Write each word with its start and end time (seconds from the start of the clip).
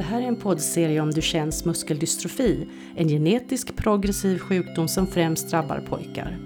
Det 0.00 0.04
här 0.04 0.22
är 0.22 0.26
en 0.26 0.36
poddserie 0.36 1.00
om 1.00 1.10
Duchennes 1.10 1.64
muskeldystrofi, 1.64 2.68
en 2.96 3.08
genetisk 3.08 3.76
progressiv 3.76 4.38
sjukdom 4.38 4.88
som 4.88 5.06
främst 5.06 5.50
drabbar 5.50 5.80
pojkar. 5.88 6.38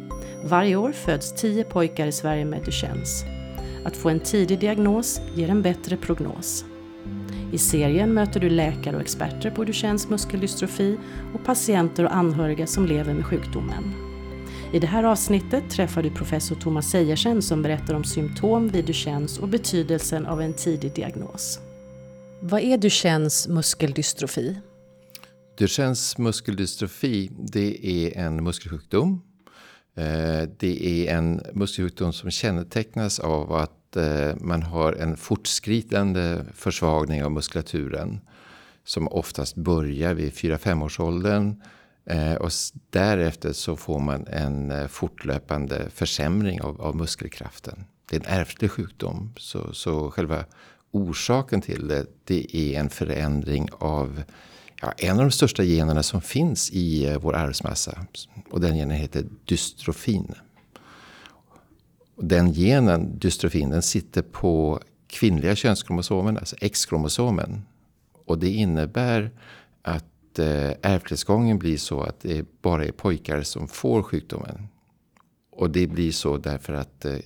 Varje 0.44 0.76
år 0.76 0.92
föds 0.92 1.34
10 1.34 1.64
pojkar 1.64 2.06
i 2.06 2.12
Sverige 2.12 2.44
med 2.44 2.64
Duchennes. 2.64 3.24
Att 3.84 3.96
få 3.96 4.08
en 4.08 4.20
tidig 4.20 4.60
diagnos 4.60 5.20
ger 5.34 5.48
en 5.48 5.62
bättre 5.62 5.96
prognos. 5.96 6.64
I 7.52 7.58
serien 7.58 8.14
möter 8.14 8.40
du 8.40 8.50
läkare 8.50 8.96
och 8.96 9.02
experter 9.02 9.50
på 9.50 9.64
Duchennes 9.64 10.08
muskeldystrofi 10.08 10.98
och 11.34 11.44
patienter 11.44 12.04
och 12.04 12.14
anhöriga 12.14 12.66
som 12.66 12.86
lever 12.86 13.14
med 13.14 13.26
sjukdomen. 13.26 13.94
I 14.72 14.78
det 14.78 14.86
här 14.86 15.04
avsnittet 15.04 15.70
träffar 15.70 16.02
du 16.02 16.10
professor 16.10 16.56
Thomas 16.56 16.90
Seiersen 16.90 17.42
som 17.42 17.62
berättar 17.62 17.94
om 17.94 18.04
symptom 18.04 18.68
vid 18.68 18.84
Duchennes 18.84 19.38
och 19.38 19.48
betydelsen 19.48 20.26
av 20.26 20.42
en 20.42 20.52
tidig 20.54 20.94
diagnos. 20.94 21.60
Vad 22.46 22.60
är 22.60 22.78
Duchennes 22.78 23.48
muskeldystrofi? 23.48 24.60
Duchennes 25.58 26.18
muskeldystrofi 26.18 27.30
det 27.38 27.86
är 27.86 28.18
en 28.18 28.44
muskelsjukdom. 28.44 29.22
Eh, 29.96 30.48
det 30.58 30.86
är 30.86 31.16
en 31.16 31.42
muskelsjukdom 31.52 32.12
som 32.12 32.30
kännetecknas 32.30 33.20
av 33.20 33.52
att 33.52 33.96
eh, 33.96 34.36
man 34.40 34.62
har 34.62 34.92
en 34.92 35.16
fortskridande 35.16 36.40
försvagning 36.54 37.24
av 37.24 37.32
muskulaturen. 37.32 38.20
Som 38.84 39.08
oftast 39.08 39.56
börjar 39.56 40.14
vid 40.14 40.32
4-5 40.32 40.84
års 40.84 41.00
åldern. 41.00 41.62
Eh, 42.06 42.34
och 42.34 42.50
därefter 42.90 43.52
så 43.52 43.76
får 43.76 44.00
man 44.00 44.26
en 44.26 44.88
fortlöpande 44.88 45.90
försämring 45.90 46.60
av, 46.60 46.80
av 46.80 46.96
muskelkraften. 46.96 47.84
Det 48.10 48.16
är 48.16 48.20
en 48.20 48.40
ärftlig 48.40 48.70
sjukdom. 48.70 49.34
Så, 49.36 49.74
så 49.74 50.10
själva 50.10 50.44
orsaken 50.94 51.60
till 51.60 51.88
det, 51.88 52.06
det 52.24 52.56
är 52.56 52.80
en 52.80 52.90
förändring 52.90 53.68
av 53.78 54.22
ja, 54.80 54.92
en 54.98 55.10
av 55.10 55.24
de 55.24 55.30
största 55.30 55.64
generna 55.64 56.02
som 56.02 56.20
finns 56.20 56.70
i 56.70 57.06
eh, 57.06 57.18
vår 57.18 57.34
arvsmassa. 57.34 58.06
Och 58.50 58.60
den 58.60 58.76
genen 58.76 58.96
heter 58.96 59.24
dystrofin. 59.44 60.34
Den 62.16 62.52
genen, 62.52 63.18
dystrofin, 63.18 63.70
den 63.70 63.82
sitter 63.82 64.22
på 64.22 64.80
kvinnliga 65.06 65.56
könskromosomen, 65.56 66.38
alltså 66.38 66.56
X-kromosomen. 66.60 67.62
Och 68.24 68.38
det 68.38 68.50
innebär 68.50 69.30
att 69.82 70.38
eh, 70.38 70.70
ärftlighetsgången 70.82 71.58
blir 71.58 71.78
så 71.78 72.00
att 72.00 72.20
det 72.20 72.62
bara 72.62 72.84
är 72.84 72.92
pojkar 72.92 73.42
som 73.42 73.68
får 73.68 74.02
sjukdomen. 74.02 74.68
Och 75.50 75.70
det 75.70 75.86
blir 75.86 76.12
så 76.12 76.36
därför 76.36 76.72
att 76.72 77.04
eh, 77.04 77.18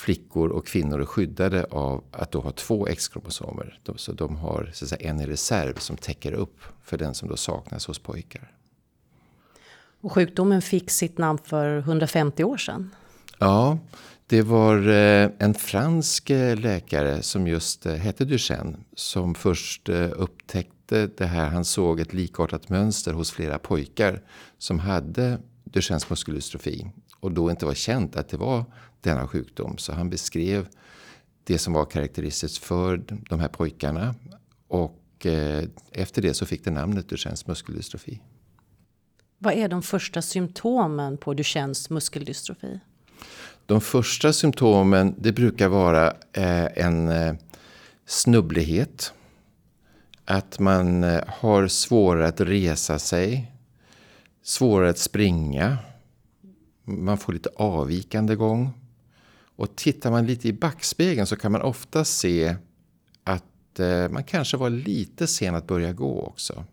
flickor 0.00 0.48
och 0.48 0.66
kvinnor 0.66 1.00
är 1.00 1.04
skyddade 1.04 1.64
av 1.64 2.04
att 2.10 2.32
då 2.32 2.40
ha 2.40 2.50
två 2.50 2.86
X-kromosomer. 2.86 3.80
Så 3.96 4.12
de 4.12 4.36
har 4.36 4.70
så 4.74 4.86
säga, 4.86 5.10
en 5.10 5.20
i 5.20 5.26
reserv 5.26 5.74
som 5.74 5.96
täcker 5.96 6.32
upp 6.32 6.58
för 6.84 6.98
den 6.98 7.14
som 7.14 7.28
då 7.28 7.36
saknas 7.36 7.86
hos 7.86 7.98
pojkar. 7.98 8.52
Och 10.00 10.12
sjukdomen 10.12 10.62
fick 10.62 10.90
sitt 10.90 11.18
namn 11.18 11.38
för 11.44 11.78
150 11.78 12.44
år 12.44 12.56
sedan. 12.56 12.90
Ja, 13.38 13.78
det 14.26 14.42
var 14.42 14.88
eh, 14.88 15.30
en 15.38 15.54
fransk 15.54 16.30
eh, 16.30 16.56
läkare 16.56 17.22
som 17.22 17.46
just 17.46 17.86
eh, 17.86 17.94
hette 17.94 18.24
Duchenne 18.24 18.76
som 18.94 19.34
först 19.34 19.88
upptäckte 20.12 21.06
det 21.06 21.26
här. 21.26 21.48
Han 21.48 21.64
såg 21.64 22.00
ett 22.00 22.12
likartat 22.12 22.68
mönster 22.68 23.12
hos 23.12 23.30
flera 23.30 23.58
pojkar 23.58 24.22
som 24.58 24.78
hade 24.78 25.38
Duchennes 25.64 26.10
muskeldystrofi 26.10 26.90
och 27.20 27.32
då 27.32 27.50
inte 27.50 27.66
var 27.66 27.74
känt 27.74 28.16
att 28.16 28.28
det 28.28 28.36
var 28.36 28.64
denna 29.00 29.28
sjukdom. 29.28 29.78
Så 29.78 29.92
han 29.92 30.10
beskrev 30.10 30.68
det 31.44 31.58
som 31.58 31.72
var 31.72 31.84
karaktäristiskt 31.84 32.64
för 32.64 33.02
de 33.28 33.40
här 33.40 33.48
pojkarna. 33.48 34.14
Och 34.68 35.26
eh, 35.26 35.64
efter 35.92 36.22
det 36.22 36.34
så 36.34 36.46
fick 36.46 36.64
det 36.64 36.70
namnet 36.70 37.08
Duchennes 37.08 37.46
muskeldystrofi. 37.46 38.20
Vad 39.38 39.54
är 39.54 39.68
de 39.68 39.82
första 39.82 40.22
symptomen 40.22 41.16
på 41.16 41.34
Duchennes 41.34 41.90
muskeldystrofi? 41.90 42.80
De 43.66 43.80
första 43.80 44.32
symptomen 44.32 45.14
det 45.18 45.32
brukar 45.32 45.68
vara 45.68 46.06
eh, 46.32 46.66
en 46.84 47.08
eh, 47.08 47.34
snubblighet. 48.06 49.12
Att 50.24 50.58
man 50.58 51.02
har 51.26 51.68
svårare 51.68 52.28
att 52.28 52.40
resa 52.40 52.98
sig. 52.98 53.52
Svårare 54.42 54.90
att 54.90 54.98
springa. 54.98 55.78
Man 56.98 57.18
får 57.18 57.32
lite 57.32 57.50
avvikande 57.56 58.34
gång. 58.34 58.70
Och 59.56 59.76
tittar 59.76 60.10
man 60.10 60.26
lite 60.26 60.48
i 60.48 60.52
backspegeln 60.52 61.26
så 61.26 61.36
kan 61.36 61.52
man 61.52 61.62
ofta 61.62 62.04
se 62.04 62.56
att 63.24 63.80
eh, 63.80 64.08
man 64.08 64.24
kanske 64.24 64.56
var 64.56 64.70
lite 64.70 65.26
sen 65.26 65.54
att 65.54 65.66
börja 65.66 65.92
gå 65.92 66.22
också. 66.22 66.64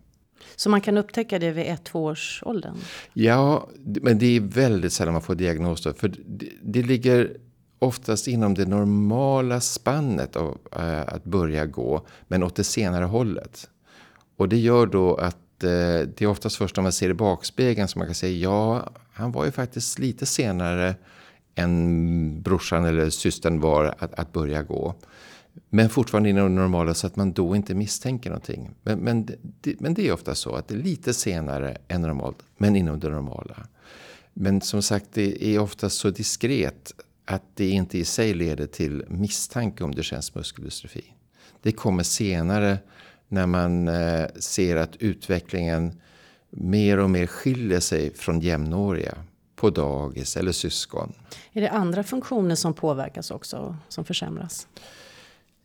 Så 0.56 0.70
man 0.70 0.80
kan 0.80 0.98
upptäcka 0.98 1.38
det 1.38 1.50
vid 1.50 1.66
ett, 1.66 1.84
två 1.84 2.04
års 2.04 2.42
åldern? 2.46 2.74
Ja, 3.12 3.68
men 3.84 4.18
det 4.18 4.36
är 4.36 4.40
väldigt 4.40 4.92
sällan 4.92 5.12
man 5.12 5.22
får 5.22 5.34
diagnos 5.34 5.82
då. 5.82 5.92
För 5.92 6.08
det, 6.08 6.48
det 6.62 6.82
ligger 6.82 7.36
oftast 7.78 8.28
inom 8.28 8.54
det 8.54 8.66
normala 8.66 9.60
spannet 9.60 10.36
av 10.36 10.58
äh, 10.76 11.00
att 11.00 11.24
börja 11.24 11.66
gå, 11.66 12.06
men 12.28 12.42
åt 12.42 12.54
det 12.54 12.64
senare 12.64 13.04
hållet. 13.04 13.70
Och 14.36 14.48
det 14.48 14.58
gör 14.58 14.86
då 14.86 15.14
att 15.14 15.64
äh, 15.64 15.68
det 15.68 16.20
är 16.20 16.26
oftast 16.26 16.56
först 16.56 16.76
när 16.76 16.82
man 16.82 16.92
ser 16.92 17.10
i 17.10 17.14
bakspegeln 17.14 17.88
som 17.88 17.98
man 17.98 18.08
kan 18.08 18.14
säga 18.14 18.38
ja, 18.38 18.90
han 19.18 19.32
var 19.32 19.44
ju 19.44 19.50
faktiskt 19.50 19.98
lite 19.98 20.26
senare 20.26 20.94
än 21.54 22.42
brorsan 22.42 22.84
eller 22.84 23.10
systern 23.10 23.60
var 23.60 23.94
att, 23.98 24.14
att 24.14 24.32
börja 24.32 24.62
gå. 24.62 24.94
Men 25.70 25.88
fortfarande 25.88 26.28
inom 26.30 26.54
det 26.54 26.60
normala 26.60 26.94
så 26.94 27.06
att 27.06 27.16
man 27.16 27.32
då 27.32 27.56
inte 27.56 27.74
misstänker 27.74 28.30
någonting. 28.30 28.70
Men, 28.82 28.98
men, 28.98 29.28
det, 29.60 29.80
men 29.80 29.94
det 29.94 30.08
är 30.08 30.12
ofta 30.12 30.34
så 30.34 30.54
att 30.54 30.68
det 30.68 30.74
är 30.74 30.78
lite 30.78 31.14
senare 31.14 31.76
än 31.88 32.02
normalt, 32.02 32.42
men 32.56 32.76
inom 32.76 33.00
det 33.00 33.08
normala. 33.08 33.66
Men 34.32 34.60
som 34.60 34.82
sagt, 34.82 35.06
det 35.12 35.44
är 35.44 35.58
ofta 35.58 35.90
så 35.90 36.10
diskret 36.10 36.92
att 37.24 37.42
det 37.54 37.68
inte 37.68 37.98
i 37.98 38.04
sig 38.04 38.34
leder 38.34 38.66
till 38.66 39.04
misstanke 39.08 39.84
om 39.84 39.94
Duchennes 39.94 40.34
muskeldystrofi. 40.34 41.04
Det 41.62 41.72
kommer 41.72 42.02
senare 42.02 42.78
när 43.28 43.46
man 43.46 43.88
eh, 43.88 44.26
ser 44.40 44.76
att 44.76 44.96
utvecklingen 44.96 46.00
mer 46.50 46.98
och 46.98 47.10
mer 47.10 47.26
skiljer 47.26 47.80
sig 47.80 48.14
från 48.14 48.40
jämnåriga 48.40 49.14
på 49.56 49.70
dagis 49.70 50.36
eller 50.36 50.52
syskon. 50.52 51.12
Är 51.52 51.60
det 51.60 51.70
andra 51.70 52.02
funktioner 52.02 52.54
som 52.54 52.74
påverkas 52.74 53.30
också, 53.30 53.76
som 53.88 54.04
försämras? 54.04 54.68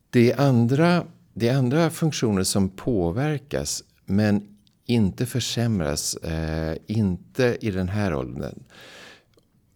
Det 0.09 0.31
är 0.31 0.41
andra, 0.41 1.05
det 1.33 1.47
är 1.47 1.57
andra 1.57 1.89
funktioner 1.89 2.43
som 2.43 2.69
påverkas 2.69 3.83
men 4.05 4.57
inte 4.85 5.25
försämras, 5.25 6.15
eh, 6.15 6.77
inte 6.87 7.57
i 7.61 7.71
den 7.71 7.89
här 7.89 8.15
åldern. 8.15 8.63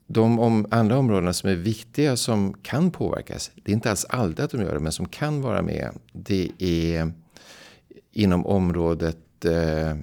De 0.08 0.40
om, 0.40 0.68
andra 0.72 0.98
områdena 0.98 1.34
som 1.34 1.50
är 1.50 1.56
viktiga 1.56 2.18
som 2.18 2.54
kan 2.54 2.92
påverkas, 2.92 3.52
det 3.56 3.72
är 3.72 3.74
inte 3.74 3.90
alls 3.90 4.06
alltid 4.06 4.46
att 4.46 4.52
de 4.52 4.62
gör 4.62 4.74
det, 4.74 4.80
men 4.80 4.92
som 4.92 5.08
kan 5.08 5.42
vara 5.42 5.62
med. 5.62 5.92
Det 6.14 6.52
är 6.60 7.12
inom 8.12 8.46
området 8.46 9.46
eh, 9.46 9.98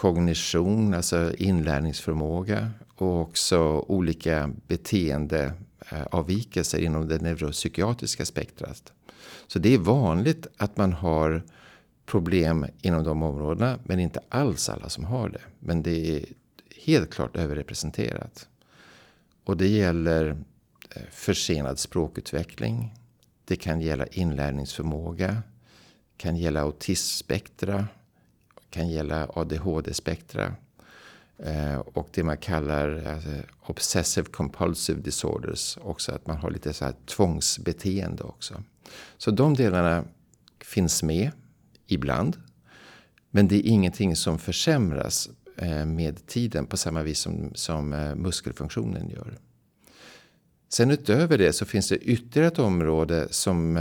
kognition, 0.00 0.94
alltså 0.94 1.32
inlärningsförmåga 1.38 2.70
och 2.96 3.20
också 3.20 3.84
olika 3.88 4.50
beteendeavvikelser 4.66 6.78
eh, 6.78 6.84
inom 6.84 7.08
det 7.08 7.22
neuropsykiatriska 7.22 8.24
spektrat. 8.24 8.92
Så 9.46 9.58
det 9.58 9.74
är 9.74 9.78
vanligt 9.78 10.46
att 10.56 10.76
man 10.76 10.92
har 10.92 11.42
problem 12.06 12.66
inom 12.82 13.04
de 13.04 13.22
områdena 13.22 13.78
men 13.84 14.00
inte 14.00 14.20
alls 14.28 14.68
alla 14.68 14.88
som 14.88 15.04
har 15.04 15.28
det. 15.28 15.42
Men 15.58 15.82
det 15.82 16.16
är 16.16 16.24
helt 16.84 17.10
klart 17.10 17.36
överrepresenterat. 17.36 18.48
Och 19.44 19.56
det 19.56 19.68
gäller 19.68 20.36
eh, 20.94 21.02
försenad 21.10 21.78
språkutveckling. 21.78 22.94
Det 23.44 23.56
kan 23.56 23.80
gälla 23.80 24.06
inlärningsförmåga. 24.06 25.42
kan 26.16 26.36
gälla 26.36 26.60
autismspektra 26.60 27.86
kan 28.70 28.88
gälla 28.88 29.28
ADHD-spektra. 29.34 30.54
Eh, 31.38 31.78
och 31.78 32.08
det 32.12 32.22
man 32.22 32.36
kallar 32.36 33.04
alltså, 33.14 33.30
obsessive 33.66 34.26
compulsive 34.30 35.00
disorders. 35.00 35.78
Också 35.82 36.12
att 36.12 36.26
man 36.26 36.36
har 36.36 36.50
lite 36.50 36.72
så 36.72 36.84
här 36.84 36.94
tvångsbeteende 37.06 38.22
också. 38.22 38.62
Så 39.18 39.30
de 39.30 39.54
delarna 39.54 40.04
finns 40.64 41.02
med 41.02 41.30
ibland. 41.86 42.36
Men 43.30 43.48
det 43.48 43.56
är 43.56 43.70
ingenting 43.70 44.16
som 44.16 44.38
försämras 44.38 45.30
eh, 45.56 45.86
med 45.86 46.26
tiden 46.26 46.66
på 46.66 46.76
samma 46.76 47.02
vis 47.02 47.18
som, 47.18 47.50
som 47.54 47.92
eh, 47.92 48.14
muskelfunktionen 48.14 49.08
gör. 49.10 49.38
Sen 50.68 50.90
utöver 50.90 51.38
det 51.38 51.52
så 51.52 51.64
finns 51.64 51.88
det 51.88 51.96
ytterligare 51.96 52.48
ett 52.48 52.58
område 52.58 53.28
som 53.30 53.76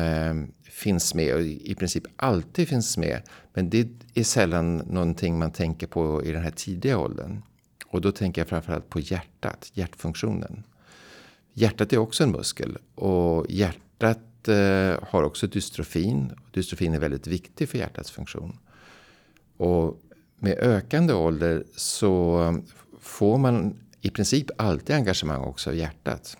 finns 0.80 1.14
med 1.14 1.36
och 1.36 1.42
i 1.42 1.76
princip 1.76 2.04
alltid 2.16 2.68
finns 2.68 2.98
med. 2.98 3.22
Men 3.54 3.70
det 3.70 3.88
är 4.14 4.24
sällan 4.24 4.78
någonting 4.78 5.40
man 5.40 5.52
tänker 5.52 5.88
på 5.88 6.24
i 6.24 6.32
den 6.32 6.44
här 6.44 6.52
tidiga 6.52 6.98
åldern. 6.98 7.42
Och 7.86 8.02
då 8.02 8.12
tänker 8.12 8.42
jag 8.42 8.48
framförallt 8.48 8.90
på 8.90 9.00
hjärtat, 9.00 9.72
hjärtfunktionen. 9.74 10.64
Hjärtat 11.54 11.94
är 11.94 11.98
också 11.98 12.24
en 12.24 12.32
muskel 12.32 12.78
och 12.96 13.46
hjärtat 13.50 14.48
eh, 14.48 15.04
har 15.10 15.24
också 15.24 15.48
dystrofin. 15.48 16.32
Dystrofin 16.52 16.94
är 16.94 17.00
väldigt 17.00 17.28
viktig 17.28 17.70
för 17.70 17.78
hjärtats 17.78 18.12
funktion. 18.12 18.58
Och 19.58 20.02
med 20.36 20.58
ökande 20.58 21.14
ålder 21.14 21.64
så 21.76 22.62
får 23.00 23.38
man 23.38 23.80
i 24.02 24.10
princip 24.10 24.46
alltid 24.58 24.96
engagemang 24.96 25.42
också 25.42 25.70
av 25.70 25.76
hjärtat. 25.76 26.38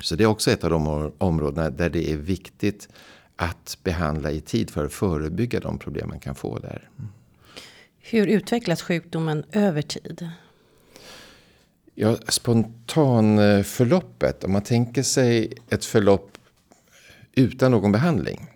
Så 0.00 0.16
det 0.16 0.24
är 0.24 0.28
också 0.28 0.50
ett 0.50 0.64
av 0.64 0.70
de 0.70 1.12
områdena 1.18 1.70
där 1.70 1.90
det 1.90 2.10
är 2.12 2.16
viktigt 2.16 2.88
att 3.36 3.78
behandla 3.82 4.30
i 4.30 4.40
tid 4.40 4.70
för 4.70 4.84
att 4.84 4.92
förebygga 4.92 5.60
de 5.60 5.78
problem 5.78 6.08
man 6.08 6.20
kan 6.20 6.34
få 6.34 6.58
där. 6.58 6.88
Hur 7.98 8.26
utvecklas 8.26 8.82
sjukdomen 8.82 9.44
över 9.52 9.82
tid? 9.82 10.30
Ja, 11.94 12.16
spontanförloppet, 12.28 14.44
om 14.44 14.52
man 14.52 14.62
tänker 14.62 15.02
sig 15.02 15.52
ett 15.68 15.84
förlopp 15.84 16.38
utan 17.32 17.70
någon 17.70 17.92
behandling. 17.92 18.46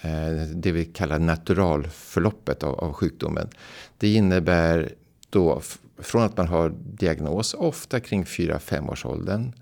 Eh, 0.00 0.32
det 0.54 0.72
vi 0.72 0.84
kallar 0.84 1.18
naturalförloppet 1.18 2.62
av, 2.62 2.74
av 2.74 2.92
sjukdomen. 2.92 3.48
Det 3.98 4.14
innebär 4.14 4.94
då 5.30 5.62
från 5.98 6.22
att 6.22 6.36
man 6.36 6.48
har 6.48 6.74
diagnos, 6.84 7.54
ofta 7.54 8.00
kring 8.00 8.24
4-5 8.24 8.90
års 8.90 9.06
åldern. 9.06 9.52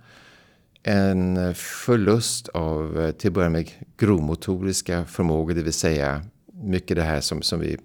En 0.82 1.54
förlust 1.54 2.48
av 2.48 3.00
eh, 3.00 3.10
till 3.10 3.28
att 3.28 3.34
börja 3.34 3.48
med 3.48 3.70
grovmotoriska 3.96 5.04
förmågor, 5.04 5.54
det 5.54 5.62
vill 5.62 5.72
säga 5.72 6.22
mycket 6.52 6.96
det 6.96 7.02
här 7.02 7.20
som, 7.20 7.42
som 7.42 7.60
vi 7.60 7.76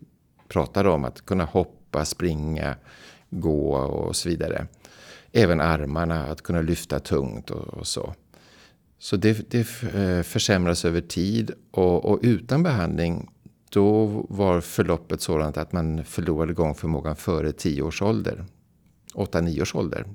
pratade 0.47 0.89
om, 0.89 1.05
att 1.05 1.25
kunna 1.25 1.45
hoppa, 1.45 2.05
springa, 2.05 2.75
gå 3.29 3.75
och 3.75 4.15
så 4.15 4.29
vidare. 4.29 4.67
Även 5.31 5.61
armarna, 5.61 6.25
att 6.25 6.41
kunna 6.41 6.61
lyfta 6.61 6.99
tungt 6.99 7.49
och, 7.49 7.67
och 7.67 7.87
så. 7.87 8.13
Så 8.99 9.15
det, 9.17 9.51
det 9.51 9.83
eh, 9.95 10.23
försämras 10.23 10.85
över 10.85 11.01
tid 11.01 11.51
och, 11.71 12.05
och, 12.05 12.19
utan 12.21 12.63
behandling 12.63 13.29
då 13.69 14.05
var 14.29 14.61
förloppet 14.61 15.21
sådant 15.21 15.57
att 15.57 15.71
man 15.71 16.03
förlorade 16.03 16.53
gångförmågan 16.53 17.15
före 17.15 17.51
10 17.51 17.81
års 17.81 18.01
ålder. 18.01 18.45
8-9 19.13 19.61
års 19.61 19.75
ålder 19.75 20.05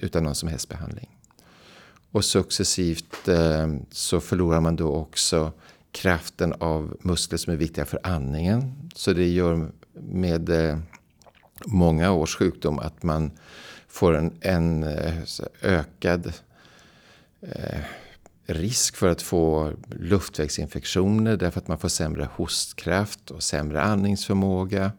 utan 0.00 0.24
någon 0.24 0.34
som 0.34 0.48
helst 0.48 0.68
behandling. 0.68 1.13
Och 2.14 2.24
successivt 2.24 3.28
eh, 3.28 3.68
så 3.90 4.20
förlorar 4.20 4.60
man 4.60 4.76
då 4.76 4.94
också 4.94 5.52
kraften 5.92 6.52
av 6.52 6.96
muskler 7.00 7.38
som 7.38 7.52
är 7.52 7.56
viktiga 7.56 7.84
för 7.84 8.00
andningen. 8.02 8.90
Så 8.94 9.12
det 9.12 9.28
gör 9.28 9.70
med 9.92 10.48
eh, 10.48 10.78
många 11.66 12.12
års 12.12 12.36
sjukdom 12.36 12.78
att 12.78 13.02
man 13.02 13.30
får 13.88 14.16
en, 14.16 14.32
en 14.40 14.82
eh, 14.82 15.14
ökad 15.62 16.32
eh, 17.40 17.80
risk 18.46 18.96
för 18.96 19.08
att 19.08 19.22
få 19.22 19.72
luftvägsinfektioner 19.90 21.36
därför 21.36 21.60
att 21.60 21.68
man 21.68 21.78
får 21.78 21.88
sämre 21.88 22.28
hostkraft 22.34 23.30
och 23.30 23.42
sämre 23.42 23.82
andningsförmåga. 23.82 24.92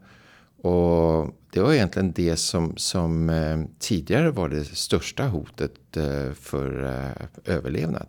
Och 0.62 1.34
det 1.56 1.62
var 1.62 1.74
egentligen 1.74 2.12
det 2.12 2.36
som, 2.36 2.76
som 2.76 3.30
eh, 3.30 3.60
tidigare 3.78 4.30
var 4.30 4.48
det 4.48 4.64
största 4.64 5.28
hotet 5.28 5.96
eh, 5.96 6.32
för 6.32 6.84
eh, 6.84 7.54
överlevnad. 7.54 8.06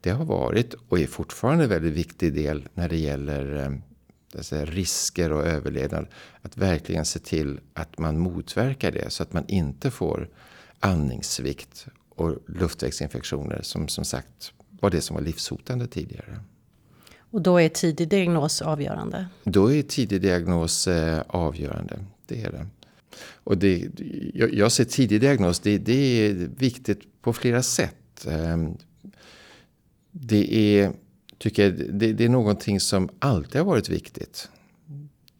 Det 0.00 0.10
har 0.10 0.24
varit 0.24 0.74
och 0.88 0.98
är 0.98 1.06
fortfarande 1.06 1.64
en 1.64 1.70
väldigt 1.70 1.92
viktig 1.92 2.34
del 2.34 2.68
när 2.74 2.88
det 2.88 2.96
gäller 2.96 3.72
säga, 4.40 4.64
risker 4.64 5.32
och 5.32 5.46
överlevnad. 5.46 6.06
Att 6.42 6.56
verkligen 6.56 7.04
se 7.04 7.18
till 7.18 7.60
att 7.74 7.98
man 7.98 8.18
motverkar 8.18 8.90
det 8.92 9.10
så 9.10 9.22
att 9.22 9.32
man 9.32 9.44
inte 9.48 9.90
får 9.90 10.28
andningssvikt 10.80 11.86
och 12.08 12.36
luftvägsinfektioner 12.46 13.60
som 13.62 13.88
som 13.88 14.04
sagt 14.04 14.52
var 14.80 14.90
det 14.90 15.00
som 15.00 15.16
var 15.16 15.22
livshotande 15.22 15.86
tidigare. 15.86 16.40
Och 17.30 17.40
då 17.40 17.60
är 17.60 17.68
tidig 17.68 18.08
diagnos 18.08 18.62
avgörande? 18.62 19.26
Då 19.44 19.72
är 19.72 19.82
tidig 19.82 20.22
diagnos 20.22 20.88
eh, 20.88 21.22
avgörande, 21.28 21.98
det 22.26 22.42
är 22.42 22.52
det. 22.52 22.66
Och 23.20 23.58
det, 23.58 23.88
jag, 24.34 24.54
jag 24.54 24.72
ser 24.72 24.84
tidig 24.84 25.20
diagnos, 25.20 25.60
det, 25.60 25.78
det, 25.78 26.26
är 26.26 26.32
viktigt 26.56 27.22
på 27.22 27.32
flera 27.32 27.62
sätt. 27.62 28.26
Ehm, 28.28 28.76
det 30.10 30.54
är, 30.54 30.92
tycker 31.38 31.62
jag, 31.62 31.74
det, 31.98 32.12
det, 32.12 32.24
är 32.24 32.28
någonting 32.28 32.80
som 32.80 33.08
alltid 33.18 33.60
har 33.60 33.66
varit 33.66 33.88
viktigt. 33.88 34.48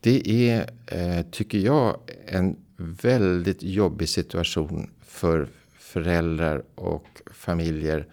Det 0.01 0.49
är, 0.51 0.71
eh, 0.87 1.23
tycker 1.31 1.59
jag, 1.59 2.01
en 2.27 2.57
väldigt 2.77 3.63
jobbig 3.63 4.09
situation 4.09 4.91
för 5.03 5.49
föräldrar 5.79 6.65
och 6.75 7.07
familjer. 7.33 8.07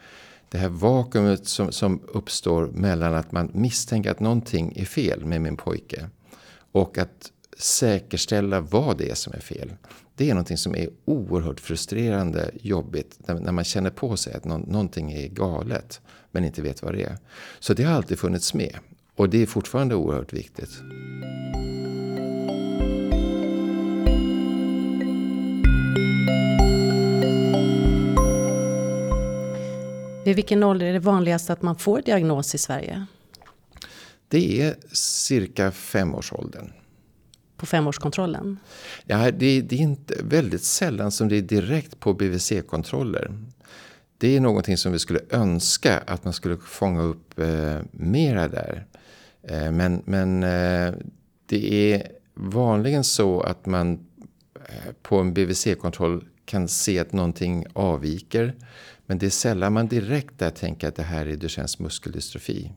Det 0.50 0.58
här 0.58 0.70
vakuumet 0.70 1.48
som, 1.48 1.72
som 1.72 2.02
uppstår 2.08 2.68
mellan 2.68 3.14
att 3.14 3.32
man 3.32 3.52
misstänker 3.54 4.12
att 4.12 4.20
någonting 4.20 4.74
är 4.76 4.86
fel 4.86 5.26
med 5.26 5.42
min 5.42 5.58
pojke 5.58 6.10
och 6.72 6.98
att 6.98 7.32
säkerställa 7.57 8.62
vad 8.62 8.98
det 8.98 9.09
är 9.09 9.15
som 9.15 9.33
är 9.33 9.39
fel. 9.39 9.74
Det 10.15 10.30
är 10.30 10.33
någonting 10.33 10.57
som 10.57 10.75
är 10.75 10.89
oerhört 11.06 11.59
frustrerande 11.59 12.51
jobbigt 12.62 13.19
när, 13.27 13.51
man 13.51 13.63
känner 13.63 13.89
på 13.89 14.18
sig 14.18 14.33
att 14.33 14.45
någon, 14.45 14.62
någonting 14.62 15.12
är 15.12 15.27
galet 15.27 16.01
men 16.31 16.45
inte 16.45 16.62
vet 16.62 16.81
vad 16.81 16.94
det 16.94 17.03
är. 17.03 17.18
Så 17.59 17.74
det 17.74 17.83
har 17.83 17.94
alltid 17.94 18.19
funnits 18.19 18.53
med 18.53 18.75
och 19.15 19.30
det 19.30 19.42
är 19.42 19.45
fortfarande 19.45 19.95
oerhört 19.95 20.33
viktigt. 20.33 20.81
Vid 30.25 30.36
vilken 30.36 30.63
ålder 30.63 30.86
är 30.86 30.94
det 30.94 31.00
vanligast 31.00 31.50
att 31.50 31.62
man 31.62 31.75
får 31.75 32.01
diagnos 32.01 32.56
i 32.56 32.57
Sverige? 32.57 33.06
Det 34.27 34.62
är 34.62 34.75
cirka 34.94 35.71
femårsåldern. 35.71 36.71
På 37.62 37.68
femårskontrollen? 37.68 38.60
Ja, 39.06 39.31
det, 39.31 39.62
det 39.62 39.75
är 39.75 39.80
inte 39.80 40.16
väldigt 40.24 40.63
sällan 40.63 41.12
som 41.12 41.30
det 41.30 41.38
är 41.38 41.42
direkt 41.42 42.00
på 42.00 42.13
BVC-kontroller. 42.13 43.31
Det 44.18 44.36
är 44.36 44.40
någonting 44.40 44.78
som 44.78 44.92
vi 44.92 45.00
skulle 45.00 45.19
önska 45.30 45.98
att 45.98 46.24
man 46.24 46.34
skulle 46.34 46.58
fånga 46.58 47.02
upp 47.02 47.40
eh, 47.40 47.80
mera 47.92 48.48
där. 48.48 48.86
Eh, 49.44 49.72
men 49.72 50.02
men 50.06 50.44
eh, 50.44 50.94
det 51.46 51.94
är 51.94 52.08
vanligen 52.34 53.04
så 53.04 53.42
att 53.42 53.66
man 53.66 53.94
eh, 54.56 54.92
på 55.02 55.18
en 55.18 55.34
BVC-kontroll 55.34 56.25
kan 56.46 56.68
se 56.68 57.00
att 57.00 57.13
någonting 57.13 57.66
avviker. 57.74 58.56
Men 59.06 59.18
det 59.18 59.25
är 59.25 59.30
sällan 59.30 59.74
man 59.74 59.88
direkt 59.88 60.40
där 60.40 60.50
tänker 60.50 60.88
att 60.88 60.96
det 60.96 61.04
här 61.04 61.25
är 61.25 61.36
Duchennes 61.36 61.80
muskeldystrofi. 61.80 62.72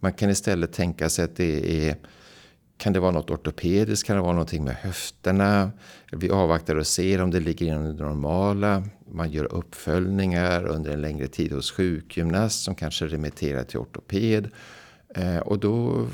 Man 0.00 0.12
kan 0.12 0.30
istället 0.30 0.72
tänka 0.72 1.08
sig 1.08 1.24
att 1.24 1.36
det 1.36 1.88
är 1.88 1.96
kan 2.82 2.92
det 2.92 3.00
vara 3.00 3.12
något 3.12 3.30
ortopediskt? 3.30 4.06
Kan 4.06 4.16
det 4.16 4.22
vara 4.22 4.32
någonting 4.32 4.64
med 4.64 4.74
höfterna? 4.74 5.70
Vi 6.12 6.30
avvaktar 6.30 6.76
och 6.76 6.86
ser 6.86 7.22
om 7.22 7.30
det 7.30 7.40
ligger 7.40 7.66
inom 7.66 7.84
det 7.84 8.04
normala. 8.04 8.84
Man 9.10 9.30
gör 9.30 9.54
uppföljningar 9.54 10.66
under 10.66 10.90
en 10.90 11.00
längre 11.00 11.28
tid 11.28 11.52
hos 11.52 11.70
sjukgymnast 11.70 12.64
som 12.64 12.74
kanske 12.74 13.06
remitterar 13.06 13.64
till 13.64 13.78
ortoped. 13.78 14.50
Eh, 15.14 15.36
och 15.36 15.58
då, 15.58 16.06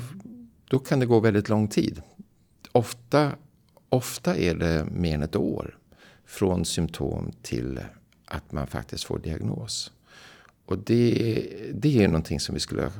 då 0.67 0.79
kan 0.79 0.99
det 0.99 1.05
gå 1.05 1.19
väldigt 1.19 1.49
lång 1.49 1.67
tid. 1.67 2.01
Ofta, 2.71 3.31
ofta 3.89 4.35
är 4.35 4.55
det 4.55 4.85
mer 4.91 5.15
än 5.15 5.23
ett 5.23 5.35
år 5.35 5.77
från 6.25 6.65
symptom 6.65 7.31
till 7.41 7.79
att 8.25 8.51
man 8.51 8.67
faktiskt 8.67 9.03
får 9.03 9.19
diagnos. 9.19 9.91
Och 10.65 10.77
det, 10.77 11.47
det 11.73 12.03
är 12.03 12.07
någonting 12.07 12.39
som 12.39 12.55
vi 12.55 12.59
skulle 12.59 12.91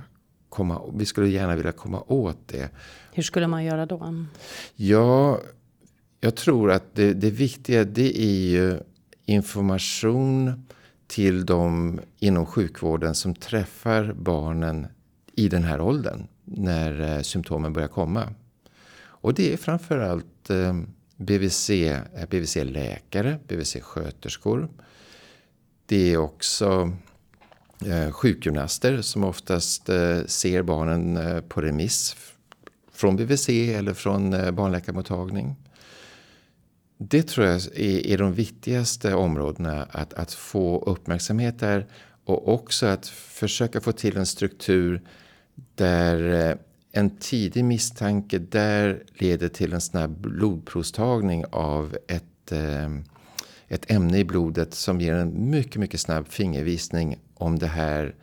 komma, 0.50 0.82
vi 0.94 1.06
skulle 1.06 1.30
gärna 1.30 1.56
vilja 1.56 1.72
komma 1.72 2.04
åt 2.08 2.48
det. 2.48 2.70
Hur 3.14 3.24
skulle 3.24 3.48
man 3.48 3.64
göra 3.64 3.86
då? 3.86 4.26
Ja, 4.76 5.40
jag 6.20 6.36
tror 6.36 6.72
att 6.72 6.96
det, 6.96 7.14
det 7.14 7.30
viktiga 7.30 7.84
det 7.84 8.22
är 8.22 8.50
ju 8.50 8.80
information 9.26 10.66
till 11.08 11.46
de 11.46 12.00
inom 12.20 12.46
sjukvården 12.46 13.16
som 13.16 13.36
träffar 13.36 14.14
barnen 14.14 14.88
i 15.36 15.50
den 15.50 15.64
här 15.64 15.82
åldern 15.82 16.28
när 16.46 17.16
eh, 17.18 17.22
symptomen 17.22 17.74
börjar 17.74 17.88
komma. 17.88 18.34
Och 19.02 19.34
det 19.34 19.54
är 19.54 19.58
framförallt 19.58 20.50
eh, 20.50 20.82
BVC, 21.16 21.70
BVC-läkare, 22.30 23.40
BVC-sköterskor. 23.48 24.70
Det 25.86 26.14
är 26.14 26.18
också 26.18 26.94
eh, 27.86 28.12
sjukgymnaster 28.12 29.02
som 29.02 29.24
oftast 29.24 29.90
eh, 29.90 30.26
ser 30.26 30.62
barnen 30.62 31.18
eh, 31.18 31.42
på 31.42 31.62
remiss 31.62 32.16
från 32.94 33.16
BVC 33.16 33.50
eller 33.50 33.94
från 33.94 34.34
eh, 34.34 34.52
barnläkarmottagning. 34.52 35.56
Det 36.98 37.24
tror 37.24 37.48
jag 37.48 37.56
är, 37.56 38.08
är 38.08 38.18
de 38.18 38.34
viktigaste 38.34 39.14
områdena 39.14 39.88
att, 39.92 40.14
att 40.14 40.34
få 40.34 40.84
uppmärksamhet 40.84 41.60
där 41.60 41.88
och 42.26 42.54
också 42.54 42.86
att 42.86 43.08
försöka 43.08 43.82
få 43.82 43.92
till 43.92 44.18
en 44.18 44.26
struktur 44.26 45.02
där 45.76 46.50
eh, 46.50 46.56
en 46.92 47.10
tidig 47.10 47.66
misstanke 47.66 48.40
där 48.40 49.04
leder 49.14 49.50
till 49.50 49.74
en 49.74 49.82
snabb 49.82 50.18
blodprovstagning 50.22 51.46
av 51.52 51.98
ett, 52.08 52.52
eh, 52.52 52.90
ett 53.68 53.92
ämne 53.92 54.18
i 54.18 54.24
blodet 54.24 54.74
som 54.74 55.02
ger 55.02 55.14
en 55.14 55.50
mycket, 55.50 55.76
mycket 55.76 56.00
snabb 56.00 56.28
fingervisning 56.28 57.20
om 57.40 57.60
det 57.60 57.68
här 57.68 58.16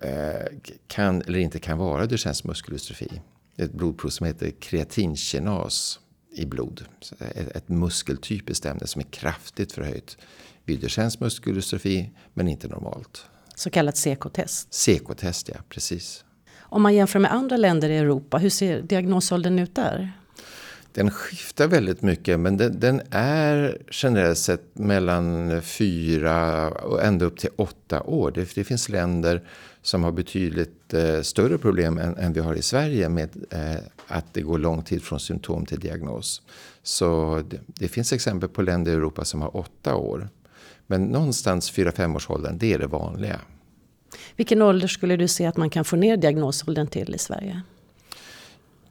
eh, 0.00 0.58
kan 0.86 1.22
eller 1.22 1.38
inte 1.38 1.58
kan 1.58 1.78
vara 1.78 2.06
Duchennes 2.06 2.44
muskeldystrofi. 2.44 3.20
Ett 3.56 3.72
blodprov 3.72 4.10
som 4.10 4.26
heter 4.26 4.50
kreatinkinas 4.50 6.00
i 6.34 6.46
blod. 6.46 6.84
Ett, 7.54 7.68
muskeltypiskt 7.68 8.66
ämne 8.66 8.86
som 8.86 9.00
är 9.00 9.06
kraftigt 9.06 9.72
förhöjt 9.72 10.18
vid 10.64 10.80
Duchennes 10.80 11.20
muskeldystrofi 11.20 12.10
men 12.34 12.48
inte 12.48 12.68
normalt. 12.68 13.24
Så 13.54 13.70
kallat 13.70 13.96
CK-test? 13.96 14.74
CK-test, 14.74 15.48
ja 15.48 15.56
precis. 15.68 16.24
Om 16.58 16.82
man 16.82 16.94
jämför 16.94 17.18
med 17.18 17.32
andra 17.32 17.56
länder 17.56 17.90
i 17.90 17.96
Europa, 17.96 18.38
hur 18.38 18.50
ser 18.50 18.82
diagnosåldern 18.82 19.58
ut 19.58 19.74
där? 19.74 20.12
Den 20.94 21.10
skiftar 21.10 21.68
väldigt 21.68 22.02
mycket 22.02 22.40
men 22.40 22.56
den, 22.56 22.80
den, 22.80 23.02
är 23.10 23.78
generellt 23.90 24.38
sett 24.38 24.78
mellan 24.78 25.60
fyra 25.62 26.68
och 26.70 27.02
ända 27.02 27.24
upp 27.24 27.38
till 27.38 27.50
åtta 27.56 28.02
år. 28.02 28.30
Det, 28.30 28.54
det 28.54 28.64
finns 28.64 28.88
länder 28.88 29.42
som 29.82 30.04
har 30.04 30.12
betydligt 30.12 30.94
eh, 30.94 31.20
större 31.20 31.58
problem 31.58 31.98
än, 31.98 32.16
än, 32.16 32.32
vi 32.32 32.40
har 32.40 32.54
i 32.54 32.62
Sverige 32.62 33.08
med 33.08 33.28
eh, 33.50 33.82
att 34.06 34.34
det 34.34 34.42
går 34.42 34.58
lång 34.58 34.82
tid 34.82 35.02
från 35.02 35.20
symptom 35.20 35.66
till 35.66 35.80
diagnos. 35.80 36.42
Så 36.82 37.42
det, 37.48 37.60
det, 37.66 37.88
finns 37.88 38.12
exempel 38.12 38.48
på 38.48 38.62
länder 38.62 38.92
i 38.92 38.94
Europa 38.94 39.24
som 39.24 39.42
har 39.42 39.56
åtta 39.56 39.96
år. 39.96 40.28
Men 40.86 41.04
någonstans 41.04 41.72
4-5 41.72 42.16
års 42.16 42.30
åldern, 42.30 42.58
det 42.58 42.72
är 42.72 42.78
det 42.78 42.86
vanliga. 42.86 43.40
Vilken 44.36 44.62
ålder 44.62 44.88
skulle 44.88 45.16
du 45.16 45.28
se 45.28 45.46
att 45.46 45.56
man 45.56 45.70
kan 45.70 45.84
få 45.84 45.96
ner 45.96 46.16
diagnosåldern 46.16 46.86
till 46.86 47.14
i 47.14 47.18
Sverige? 47.18 47.62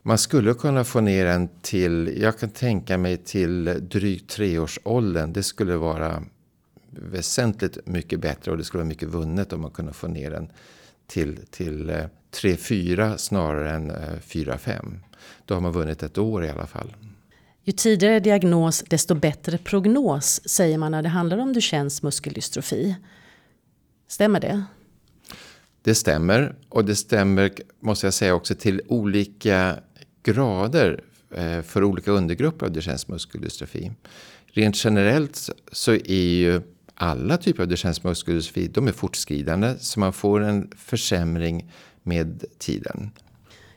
Man 0.04 0.18
skulle 0.18 0.54
kunna 0.54 0.84
få 0.84 1.02
ner 1.02 1.26
den 1.26 1.50
till, 1.62 2.18
jag 2.22 2.40
kan 2.40 2.50
tänka 2.50 2.98
mig 2.98 3.18
till 3.18 3.64
drygt 3.82 4.30
treårsåldern. 4.30 5.34
Det 5.34 5.44
skulle 5.44 5.76
vara 5.76 6.24
väsentligt 6.90 7.88
mycket 7.88 8.20
bättre 8.20 8.52
och 8.52 8.58
det 8.58 8.64
skulle 8.64 8.80
vara 8.80 8.90
mycket 8.90 9.10
vunnet 9.10 9.54
om 9.54 9.62
man 9.62 9.72
kunde 9.72 9.94
få 9.94 10.08
ner 10.08 10.32
den 10.32 10.52
till, 11.08 11.40
till 11.50 11.92
3-4 12.32 13.00
eh, 13.00 13.16
snarare 13.16 13.72
än 13.72 13.92
4-5. 13.92 14.70
Eh, 14.70 14.80
Då 15.46 15.54
har 15.54 15.62
man 15.62 15.72
vunnit 15.72 16.04
ett 16.04 16.18
år 16.18 16.46
i 16.46 16.50
alla 16.50 16.68
fall. 16.68 16.96
Ju 17.64 17.72
tidigare 17.74 18.20
diagnos 18.20 18.84
desto 18.88 19.16
bättre 19.16 19.58
prognos 19.58 20.50
säger 20.50 20.78
man 20.78 20.92
när 20.92 21.02
det 21.02 21.10
handlar 21.10 21.38
om 21.38 21.54
Duchennes 21.54 22.04
muskeldystrofi. 22.04 22.96
Stämmer 24.08 24.40
det? 24.40 24.64
Det 25.84 25.96
stämmer 25.96 26.56
och 26.70 26.86
det 26.86 26.96
stämmer 26.96 27.52
måste 27.80 28.08
jag 28.08 28.14
säga 28.14 28.34
också 28.34 28.56
till 28.56 28.82
olika 28.88 29.80
grader 30.24 31.04
eh, 31.36 31.62
för 31.62 31.84
olika 31.84 32.12
undergrupper 32.12 32.66
av 32.66 32.72
Duchennes 32.72 33.08
muskeldystrofi. 33.08 33.92
Rent 34.46 34.86
generellt 34.86 35.50
så 35.72 35.92
är 35.92 36.36
ju 36.38 36.62
alla 36.96 37.38
typer 37.38 37.64
av 37.64 37.70
Duchennes 37.70 38.04
muskeldystrofi 38.04 38.68
de 38.68 38.88
är 38.88 38.92
fortskridande 38.92 39.76
så 39.80 40.00
man 40.00 40.14
får 40.14 40.42
en 40.42 40.72
försämring 40.78 41.72
med 42.04 42.46
tiden. 42.58 43.12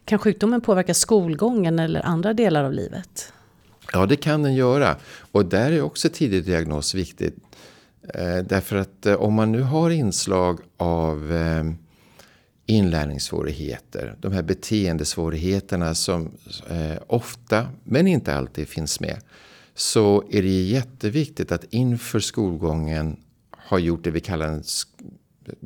Kan 0.04 0.18
sjukdomen 0.18 0.60
påverka 0.60 0.94
skolgången 0.94 1.78
eller 1.78 2.00
andra 2.00 2.34
delar 2.34 2.64
av 2.64 2.72
livet? 2.72 3.32
Ja, 3.92 4.06
det 4.06 4.16
kan 4.16 4.42
den 4.42 4.54
göra. 4.54 4.96
Och 5.32 5.46
där 5.46 5.72
är 5.72 5.82
också 5.82 6.08
tidig 6.08 6.44
diagnos 6.44 6.94
viktigt. 6.94 7.36
Eh, 8.14 8.38
därför 8.44 8.76
att 8.76 9.06
eh, 9.06 9.14
om 9.14 9.34
man 9.34 9.52
nu 9.52 9.62
har 9.62 9.90
inslag 9.90 10.60
av 10.76 11.32
eh, 11.32 11.64
inlärningssvårigheter, 12.66 14.16
de 14.20 14.32
här 14.32 14.42
beteendesvårigheterna 14.42 15.94
som 15.94 16.30
eh, 16.70 16.96
ofta, 17.06 17.68
men 17.84 18.06
inte 18.06 18.34
alltid 18.34 18.68
finns 18.68 19.00
med, 19.00 19.16
så 19.74 20.24
är 20.30 20.42
det 20.42 20.62
jätteviktigt 20.62 21.52
att 21.52 21.64
inför 21.70 22.20
skolgången 22.20 23.16
ha 23.68 23.78
gjort 23.78 24.04
det 24.04 24.10
vi 24.10 24.20
kallar 24.20 24.46
en 24.46 24.62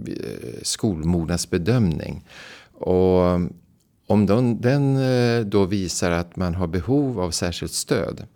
eh, 0.06 0.62
skolmognadsbedömning. 0.62 2.26
Och 2.72 3.20
om 4.06 4.26
den, 4.26 4.60
den 4.60 4.98
då 5.50 5.64
visar 5.64 6.10
att 6.10 6.36
man 6.36 6.54
har 6.54 6.66
behov 6.66 7.20
av 7.20 7.30
särskilt 7.30 7.72
stöd 7.72 8.26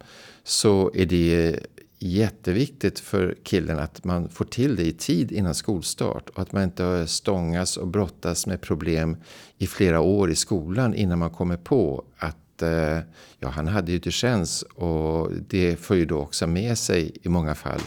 så 0.45 0.91
är 0.95 1.07
det 1.07 1.61
jätteviktigt 2.03 2.99
för 2.99 3.37
killen 3.43 3.79
att 3.79 4.05
man 4.05 4.29
får 4.29 4.45
till 4.45 4.77
det 4.77 4.83
i 4.83 4.93
tid 4.93 5.33
innan 5.33 5.55
skolstart. 5.55 6.29
Och 6.29 6.43
att 6.43 6.53
man 6.53 6.63
inte 6.63 7.07
stångas 7.07 7.77
och 7.77 7.89
brottas 7.89 8.47
med 8.47 8.61
problem 8.61 9.17
i 9.59 9.67
flera 9.67 10.01
år 10.01 10.31
i 10.31 10.35
skolan 10.35 10.95
innan 10.95 11.19
man 11.19 11.31
kommer 11.31 11.57
på 11.57 12.05
att 12.17 12.63
eh, 12.63 12.99
ja, 13.39 13.49
han 13.49 13.69
hade 13.69 13.93
ju 13.93 13.99
Duchennes 13.99 14.63
och 14.63 15.31
det 15.49 15.77
för 15.77 15.95
ju 15.95 16.07
då 16.07 16.19
också 16.19 16.47
med 16.47 16.79
sig 16.79 17.13
i 17.23 17.29
många 17.29 17.55
fall 17.55 17.81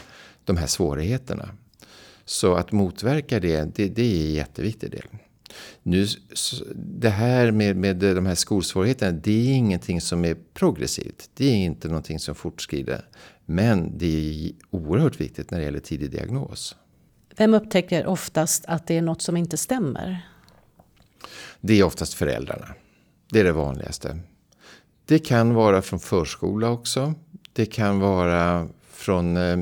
de 0.44 0.58
här 0.58 0.68
svårigheterna. 0.68 1.50
Så 2.26 2.56
att 2.56 2.72
motverka 2.72 3.40
det, 3.40 3.76
det, 3.76 3.90
det 3.90 4.02
är 4.02 4.26
en 4.26 4.34
jätteviktig 4.34 4.92
del. 4.92 5.08
Nu, 5.84 6.08
det 6.76 7.10
här 7.10 7.52
med, 7.52 7.76
med 7.76 7.96
de 7.96 8.26
här 8.26 8.36
skolsvårigheterna, 8.36 9.12
det 9.12 9.52
är 9.52 9.54
ingenting 9.54 10.02
som 10.02 10.26
är 10.26 10.38
progressivt. 10.54 11.30
Det 11.34 11.46
är 11.46 11.56
inte 11.56 11.88
någonting 11.88 12.20
som 12.20 12.36
fortskrider. 12.36 13.06
Men 13.46 13.98
det 13.98 14.08
är 14.08 14.52
oerhört 14.70 15.22
viktigt 15.22 15.52
när 15.52 15.60
det 15.60 15.66
gäller 15.66 15.80
tidig 15.80 16.12
diagnos. 16.12 16.76
Vem 17.38 17.54
upptäcker 17.54 18.06
oftast 18.06 18.66
att 18.66 18.88
det 18.88 18.98
är 18.98 19.02
något 19.02 19.22
som 19.22 19.38
inte 19.38 19.58
stämmer? 19.58 20.30
Det 21.62 21.80
är 21.80 21.84
oftast 21.84 22.14
föräldrarna. 22.14 22.68
Det 23.32 23.40
är 23.40 23.44
det 23.44 23.52
vanligaste. 23.52 24.20
Det 25.06 25.20
kan 25.20 25.54
vara 25.54 25.82
från 25.82 26.00
förskola 26.00 26.70
också. 26.70 27.14
Det 27.54 27.66
kan 27.66 28.00
vara 28.00 28.68
från 28.92 29.38
eh, 29.38 29.60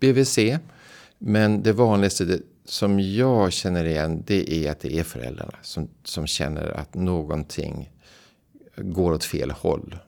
BVC. 0.00 0.38
Men 1.18 1.62
det 1.62 1.72
vanligaste 1.72 2.40
som 2.66 3.00
jag 3.00 3.52
känner 3.52 3.84
igen 3.84 4.22
det 4.26 4.52
är 4.52 4.70
att 4.70 4.80
det 4.80 4.98
är 4.98 5.04
föräldrarna 5.04 5.54
som, 5.62 5.88
som 6.04 6.26
känner 6.26 6.68
att 6.68 6.94
någonting 6.94 7.90
går 8.76 9.12
åt 9.12 9.24
fel 9.24 9.50
håll. 9.50 9.98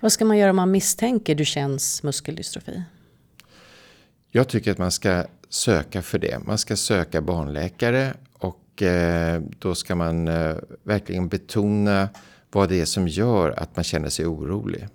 Vad 0.00 0.12
ska 0.12 0.24
man 0.24 0.38
göra 0.38 0.50
om 0.50 0.56
man 0.56 0.70
misstänker 0.70 1.34
Duchennes 1.34 2.02
muskeldystrofi? 2.02 2.82
Jag 4.30 4.48
tycker 4.48 4.72
att 4.72 4.78
man 4.78 4.90
ska 4.90 5.24
söka 5.48 6.02
för 6.02 6.18
det. 6.18 6.38
Man 6.46 6.58
ska 6.58 6.76
söka 6.76 7.20
barnläkare 7.20 8.14
och 8.32 8.82
eh, 8.82 9.42
då 9.58 9.74
ska 9.74 9.94
man 9.94 10.28
eh, 10.28 10.56
verkligen 10.82 11.28
betona 11.28 12.08
vad 12.50 12.68
det 12.68 12.80
är 12.80 12.84
som 12.84 13.08
gör 13.08 13.50
att 13.50 13.76
man 13.76 13.84
känner 13.84 14.08
sig 14.08 14.26
orolig. 14.26 14.88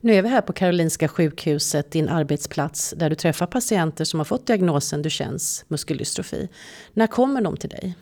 Nu 0.00 0.14
är 0.14 0.22
vi 0.22 0.28
här 0.28 0.40
på 0.40 0.52
Karolinska 0.52 1.08
sjukhuset, 1.08 1.90
din 1.90 2.08
arbetsplats, 2.08 2.94
där 2.96 3.10
du 3.10 3.16
träffar 3.16 3.46
patienter 3.46 4.04
som 4.04 4.20
har 4.20 4.24
fått 4.24 4.46
diagnosen 4.46 5.02
Duchennes 5.02 5.64
muskeldystrofi. 5.68 6.48
När 6.92 7.06
kommer 7.06 7.40
de 7.40 7.56
till 7.56 7.70
dig? 7.70 7.94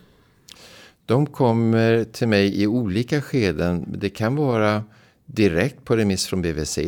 De 1.06 1.26
kommer 1.26 2.04
till 2.04 2.28
mig 2.28 2.62
i 2.62 2.66
olika 2.66 3.22
skeden. 3.22 3.94
Det 3.98 4.10
kan 4.10 4.36
vara 4.36 4.84
direkt 5.24 5.84
på 5.84 5.96
remiss 5.96 6.26
från 6.26 6.42
BVC. 6.42 6.78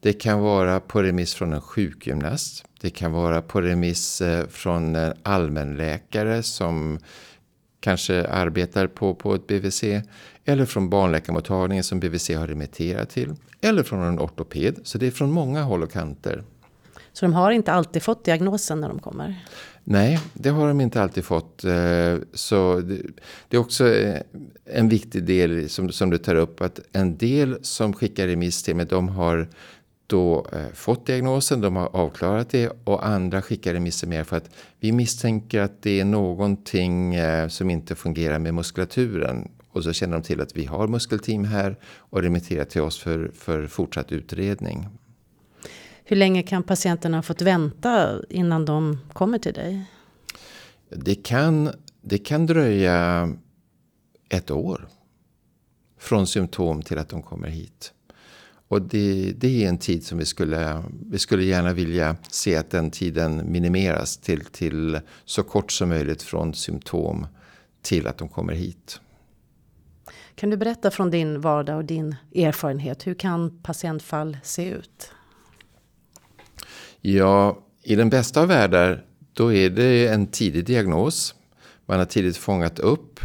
Det 0.00 0.12
kan 0.12 0.40
vara 0.40 0.80
på 0.80 1.02
remiss 1.02 1.34
från 1.34 1.52
en 1.52 1.60
sjukgymnast. 1.60 2.64
Det 2.80 2.90
kan 2.90 3.12
vara 3.12 3.42
på 3.42 3.60
remiss 3.60 4.20
eh, 4.20 4.46
från 4.48 4.96
en 4.96 5.14
allmänläkare 5.22 6.42
som 6.42 6.98
kanske 7.82 8.26
arbetar 8.26 8.86
på, 8.86 9.14
på 9.14 9.34
ett 9.34 9.46
BVC. 9.46 9.84
Eller 10.44 10.64
från 10.64 10.90
barnläkarmottagningen 10.90 11.84
som 11.84 12.00
BVC 12.00 12.30
har 12.30 12.46
remitterat 12.46 13.10
till. 13.10 13.34
Eller 13.60 13.82
från 13.82 14.02
en 14.02 14.18
ortoped. 14.18 14.78
Så 14.82 14.98
det 14.98 15.06
är 15.06 15.10
från 15.10 15.30
många 15.30 15.62
håll 15.62 15.82
och 15.82 15.92
kanter. 15.92 16.42
Så 17.12 17.26
de 17.26 17.34
har 17.34 17.50
inte 17.50 17.72
alltid 17.72 18.02
fått 18.02 18.24
diagnosen 18.24 18.80
när 18.80 18.88
de 18.88 18.98
kommer? 18.98 19.44
Nej, 19.84 20.20
det 20.34 20.48
har 20.48 20.68
de 20.68 20.80
inte 20.80 21.02
alltid 21.02 21.24
fått. 21.24 21.64
Eh, 21.64 22.16
så 22.32 22.80
det 23.48 23.56
är 23.56 23.60
också 23.60 23.88
eh, 23.94 24.20
en 24.64 24.88
viktig 24.88 25.24
del 25.24 25.68
som, 25.68 25.92
som 25.92 26.10
du 26.10 26.18
tar 26.18 26.34
upp. 26.34 26.60
Att 26.62 26.80
en 26.92 27.16
del 27.16 27.58
som 27.62 27.92
skickar 27.92 28.26
remiss 28.26 28.62
till 28.62 28.76
mig, 28.76 28.86
de 28.86 29.08
har 29.08 29.48
då 30.12 30.46
eh, 30.52 30.72
fått 30.74 31.06
diagnosen, 31.06 31.60
de 31.60 31.76
har 31.76 31.96
avklarat 31.96 32.50
det 32.50 32.68
och 32.84 33.06
andra 33.06 33.42
skickar 33.42 33.72
remisser 33.72 34.06
mer 34.06 34.24
för 34.24 34.36
att 34.36 34.50
vi 34.80 34.92
misstänker 34.92 35.60
att 35.60 35.82
det 35.82 36.00
är 36.00 36.04
någonting 36.04 37.14
som 37.48 37.70
inte 37.70 37.94
fungerar 37.94 38.38
med 38.38 38.54
muskulaturen. 38.54 39.48
Och 39.72 39.84
så 39.84 39.92
känner 39.92 40.12
de 40.12 40.22
till 40.22 40.40
att 40.40 40.56
vi 40.56 40.64
har 40.64 40.88
muskelteam 40.88 41.44
här 41.44 41.76
och 41.96 42.22
remitterar 42.22 42.64
till 42.64 42.80
oss 42.80 42.98
för, 42.98 43.30
för 43.34 43.66
fortsatt 43.66 44.12
utredning. 44.12 44.88
Hur 46.04 46.16
länge 46.16 46.42
kan 46.42 46.62
patienterna 46.62 47.18
ha 47.18 47.22
fått 47.22 47.42
vänta 47.42 48.20
innan 48.28 48.64
de 48.64 48.98
kommer 49.12 49.38
till 49.38 49.54
dig? 49.54 49.84
Det 50.90 51.14
kan, 51.14 51.70
det 52.02 52.18
kan 52.18 52.46
dröja 52.46 53.30
ett 54.28 54.50
år. 54.50 54.88
Från 55.98 56.26
symptom 56.26 56.82
till 56.82 56.98
att 56.98 57.08
de 57.08 57.22
kommer 57.22 57.48
hit. 57.48 57.92
Och 58.72 58.82
det, 58.82 59.32
det 59.36 59.64
är 59.64 59.68
en 59.68 59.78
tid 59.78 60.04
som 60.04 60.18
vi 60.18 60.24
skulle, 60.24 60.82
vi 61.10 61.18
skulle 61.18 61.44
gärna 61.44 61.72
vilja 61.72 62.16
se 62.30 62.56
att 62.56 62.70
den 62.70 62.90
tiden 62.90 63.52
minimeras 63.52 64.16
till, 64.16 64.44
till 64.44 65.00
så 65.24 65.42
kort 65.42 65.72
som 65.72 65.88
möjligt 65.88 66.22
från 66.22 66.54
symptom 66.54 67.26
till 67.82 68.06
att 68.06 68.18
de 68.18 68.28
kommer 68.28 68.52
hit. 68.52 69.00
Kan 70.34 70.50
du 70.50 70.56
berätta 70.56 70.90
från 70.90 71.10
din 71.10 71.40
vardag 71.40 71.76
och 71.76 71.84
din 71.84 72.16
erfarenhet, 72.34 73.06
hur 73.06 73.14
kan 73.14 73.62
patientfall 73.62 74.36
se 74.42 74.70
ut? 74.70 75.12
Ja, 77.00 77.58
i 77.82 77.96
den 77.96 78.10
bästa 78.10 78.40
av 78.40 78.48
världar 78.48 79.04
då 79.32 79.52
är 79.52 79.70
det 79.70 80.06
en 80.06 80.26
tidig 80.26 80.64
diagnos. 80.66 81.34
Man 81.86 81.98
har 81.98 82.06
tidigt 82.06 82.36
fångat 82.36 82.78
upp 82.78 83.20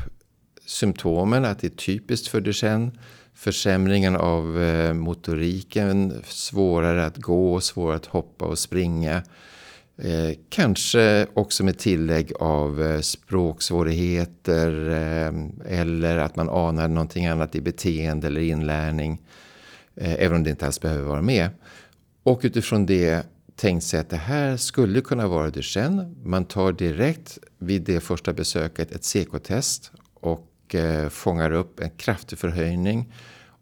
symptomen, 0.65 1.45
att 1.45 1.59
det 1.59 1.67
är 1.67 1.77
typiskt 1.77 2.27
för 2.27 2.41
Duchenne 2.41 2.91
försämringen 3.37 4.15
av 4.15 4.61
eh, 4.63 4.93
motoriken, 4.93 6.21
svårare 6.25 7.05
att 7.05 7.17
gå, 7.17 7.59
svårare 7.59 7.95
att 7.95 8.05
hoppa 8.05 8.45
och 8.45 8.59
springa. 8.59 9.23
Eh, 9.97 10.37
kanske 10.49 11.27
också 11.33 11.63
med 11.63 11.77
tillägg 11.77 12.33
av 12.39 12.83
eh, 12.83 12.99
språksvårigheter 12.99 14.89
eh, 14.89 15.33
eller 15.79 16.17
att 16.17 16.35
man 16.35 16.49
anar 16.49 16.87
någonting 16.87 17.25
annat 17.25 17.55
i 17.55 17.61
beteende 17.61 18.27
eller 18.27 18.41
inlärning. 18.41 19.21
Eh, 19.95 20.13
även 20.13 20.37
om 20.37 20.43
det 20.43 20.49
inte 20.49 20.65
alls 20.65 20.81
behöver 20.81 21.03
vara 21.03 21.21
med. 21.21 21.49
Och 22.23 22.39
utifrån 22.43 22.85
det 22.85 23.25
tänkt 23.55 23.83
sig 23.83 23.99
att 23.99 24.09
det 24.09 24.17
här 24.17 24.57
skulle 24.57 25.01
kunna 25.01 25.27
vara 25.27 25.49
Duchenne. 25.49 26.13
Man 26.23 26.45
tar 26.45 26.71
direkt 26.71 27.37
vid 27.57 27.81
det 27.81 27.99
första 27.99 28.33
besöket 28.33 28.91
ett 28.91 29.03
CK-test 29.03 29.91
och 30.67 30.75
eh, 30.75 31.09
fångar 31.09 31.51
upp 31.51 31.79
en 31.79 31.89
kraftig 31.89 32.39
förhöjning. 32.39 33.13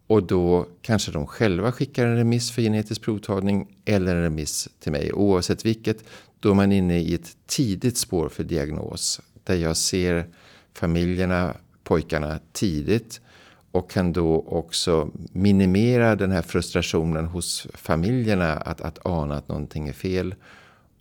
Och 0.06 0.22
då 0.22 0.66
kanske 0.82 1.12
de 1.12 1.26
själva 1.26 1.72
skickar 1.72 2.06
en 2.06 2.16
remiss 2.16 2.50
för 2.50 2.62
genetisk 2.62 3.02
provtagning 3.02 3.76
eller 3.84 4.16
en 4.16 4.22
remiss 4.22 4.68
till 4.80 4.92
mig. 4.92 5.12
Oavsett 5.12 5.66
vilket, 5.66 6.04
då 6.40 6.50
är 6.50 6.54
man 6.54 6.72
inne 6.72 6.98
i 6.98 7.14
ett 7.14 7.36
tidigt 7.46 7.98
spår 7.98 8.28
för 8.28 8.44
diagnos. 8.44 9.20
Där 9.44 9.54
jag 9.54 9.76
ser 9.76 10.26
familjerna, 10.74 11.54
pojkarna 11.84 12.38
tidigt 12.52 13.20
och 13.72 13.90
kan 13.90 14.12
då 14.12 14.44
också 14.48 15.10
minimera 15.32 16.16
den 16.16 16.32
här 16.32 16.42
frustrationen 16.42 17.24
hos 17.24 17.66
familjerna 17.74 18.52
att, 18.52 18.80
att 18.80 19.06
ana 19.06 19.36
att 19.36 19.48
någonting 19.48 19.88
är 19.88 19.92
fel. 19.92 20.34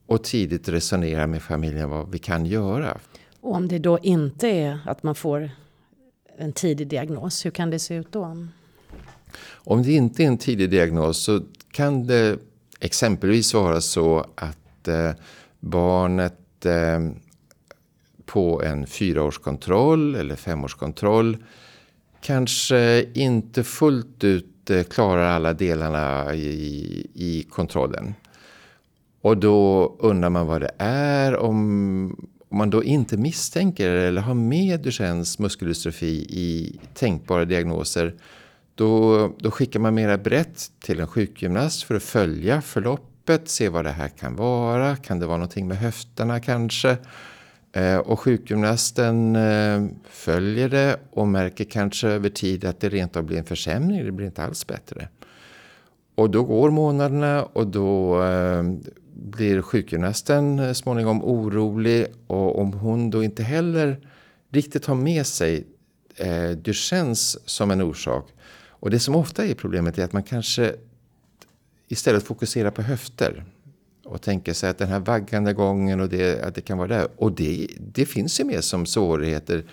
Och 0.08 0.24
tidigt 0.24 0.70
resonera 0.70 1.28
med 1.28 1.42
familjen 1.42 1.90
vad 1.90 2.12
vi 2.12 2.20
kan 2.20 2.46
göra. 2.46 2.98
Och 3.42 3.56
om 3.56 3.68
det 3.68 3.80
då 3.80 4.00
inte 4.00 4.48
är 4.48 4.80
att 4.86 5.04
man 5.04 5.16
får 5.16 5.50
en 6.38 6.54
tidig 6.54 6.88
diagnos, 6.88 7.46
hur 7.46 7.52
kan 7.52 7.70
det 7.70 7.80
se 7.80 7.96
ut 7.96 8.12
då? 8.12 8.48
Om 9.54 9.84
det 9.84 9.92
inte 9.92 10.24
är 10.24 10.28
en 10.28 10.38
tidig 10.38 10.70
diagnos 10.70 11.24
så 11.24 11.42
kan 11.72 12.08
det 12.08 12.40
exempelvis 12.80 13.54
vara 13.54 13.82
så 13.82 14.26
att 14.36 14.88
eh, 14.88 15.12
barnet 15.60 16.66
eh, 16.66 17.00
på 18.26 18.64
en 18.64 18.88
fyraårskontroll 18.88 20.16
eller 20.16 20.36
femårskontroll 20.36 21.38
kanske 22.22 23.06
inte 23.14 23.64
fullt 23.64 24.24
ut 24.24 24.70
eh, 24.70 24.84
klarar 24.84 25.30
alla 25.30 25.54
delarna 25.54 26.36
i, 26.36 27.08
i 27.14 27.44
kontrollen. 27.50 28.14
Och 29.22 29.38
då 29.38 29.88
undrar 30.00 30.30
man 30.30 30.48
vad 30.48 30.62
det 30.62 30.72
är. 30.78 31.36
Om, 31.36 32.30
om 32.56 32.60
man 32.60 32.70
då 32.70 32.84
inte 32.84 33.18
misstänker 33.18 33.90
eller 33.90 34.22
har 34.22 34.34
med 34.34 34.80
Duchennes 34.80 35.40
muskeldystrofi 35.40 36.26
i 36.30 36.80
tänkbara 36.94 37.46
diagnoser. 37.46 38.16
Då, 38.76 39.28
då 39.40 39.52
skickar 39.52 39.80
man 39.80 39.94
mera 39.94 40.18
brett 40.18 40.72
till 40.84 41.00
en 41.00 41.08
sjukgymnast 41.08 41.84
för 41.84 41.96
att 41.96 42.04
följa 42.04 42.62
förloppet, 42.62 43.50
se 43.50 43.70
vad 43.70 43.86
det 43.86 43.92
här 43.92 44.08
kan 44.08 44.36
vara. 44.36 44.96
Kan 44.96 45.20
det 45.20 45.26
vara 45.26 45.38
någonting 45.38 45.68
med 45.68 45.78
höfterna 45.78 46.40
kanske? 46.40 46.98
Eh, 47.74 47.98
och 47.98 48.20
sjukgymnasten 48.20 49.36
eh, 49.36 49.86
följer 50.10 50.70
det 50.70 51.00
och 51.12 51.28
märker 51.28 51.66
kanske 51.66 52.08
över 52.08 52.30
tid 52.30 52.66
att 52.66 52.80
det 52.80 52.90
rent 52.90 53.18
av 53.18 53.24
blir 53.24 53.38
en 53.38 53.46
försämring. 53.46 54.06
Det 54.06 54.12
blir 54.12 54.26
inte 54.26 54.44
alls 54.44 54.68
bättre. 54.68 55.08
Och 56.16 56.30
då 56.30 56.44
går 56.44 56.72
månaderna 56.72 57.44
och 57.44 57.68
då 57.68 58.24
eh, 58.24 58.64
blir 59.14 59.62
sjukgymnasten 59.62 60.60
eh, 60.60 60.74
småningom 60.74 61.24
orolig. 61.24 62.08
Och 62.28 62.60
om 62.60 62.74
hon 62.74 63.10
då 63.10 63.24
inte 63.24 63.44
heller 63.44 64.08
riktigt 64.52 64.86
har 64.86 64.96
med 64.96 65.28
sig 65.28 65.68
eh, 66.16 66.50
Duchennes 66.50 67.50
som 67.50 67.72
en 67.72 67.82
orsak. 67.82 68.28
Och 68.68 68.90
det 68.90 69.00
som 69.00 69.16
ofta 69.16 69.46
är 69.46 69.54
problemet 69.54 69.98
är 69.98 70.04
att 70.04 70.14
man 70.14 70.24
kanske 70.24 70.76
istället 71.88 72.24
fokuserar 72.24 72.72
på 72.72 72.82
höfter 72.82 73.46
och 74.06 74.22
tänker 74.22 74.54
sig 74.54 74.70
att 74.70 74.78
den 74.78 74.88
här 74.88 75.00
vaggande 75.00 75.54
gången 75.54 76.00
och 76.00 76.10
det, 76.10 76.42
att 76.42 76.56
det 76.56 76.62
kan 76.62 76.78
vara 76.78 76.88
där. 76.88 77.08
Och 77.16 77.32
det, 77.32 77.68
det 77.80 78.06
finns 78.06 78.40
ju 78.40 78.44
med 78.44 78.64
som 78.64 78.86
svårigheter 78.86 79.66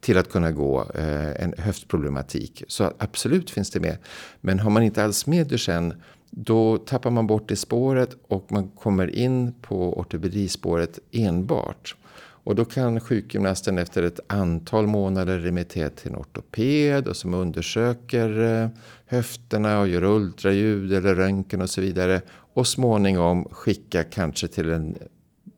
till 0.00 0.18
att 0.18 0.30
kunna 0.30 0.52
gå 0.52 0.90
eh, 0.94 1.42
en 1.42 1.54
höftproblematik. 1.58 2.64
Så 2.68 2.92
absolut 2.98 3.50
finns 3.50 3.70
det 3.70 3.80
med. 3.80 3.96
Men 4.40 4.58
har 4.58 4.70
man 4.70 4.82
inte 4.82 5.04
alls 5.04 5.26
med 5.26 5.46
Duchenne 5.46 5.94
då 6.30 6.78
tappar 6.78 7.10
man 7.10 7.26
bort 7.26 7.48
det 7.48 7.56
spåret 7.56 8.16
och 8.28 8.52
man 8.52 8.68
kommer 8.68 9.16
in 9.16 9.52
på 9.62 9.98
ortopedispåret 9.98 10.98
enbart. 11.12 11.96
Och 12.42 12.54
då 12.54 12.64
kan 12.64 13.00
sjukgymnasten 13.00 13.78
efter 13.78 14.02
ett 14.02 14.20
antal 14.26 14.86
månader 14.86 15.38
remittera 15.38 15.90
till 15.90 16.10
en 16.10 16.16
ortoped 16.16 17.08
och 17.08 17.16
som 17.16 17.34
undersöker 17.34 18.62
eh, 18.62 18.68
höfterna 19.06 19.80
och 19.80 19.88
gör 19.88 20.04
ultraljud 20.04 20.92
eller 20.92 21.14
röntgen 21.14 21.62
och 21.62 21.70
så 21.70 21.80
vidare. 21.80 22.20
Och 22.54 22.66
småningom 22.66 23.44
skicka 23.44 24.04
kanske 24.04 24.48
till 24.48 24.70
en 24.70 24.98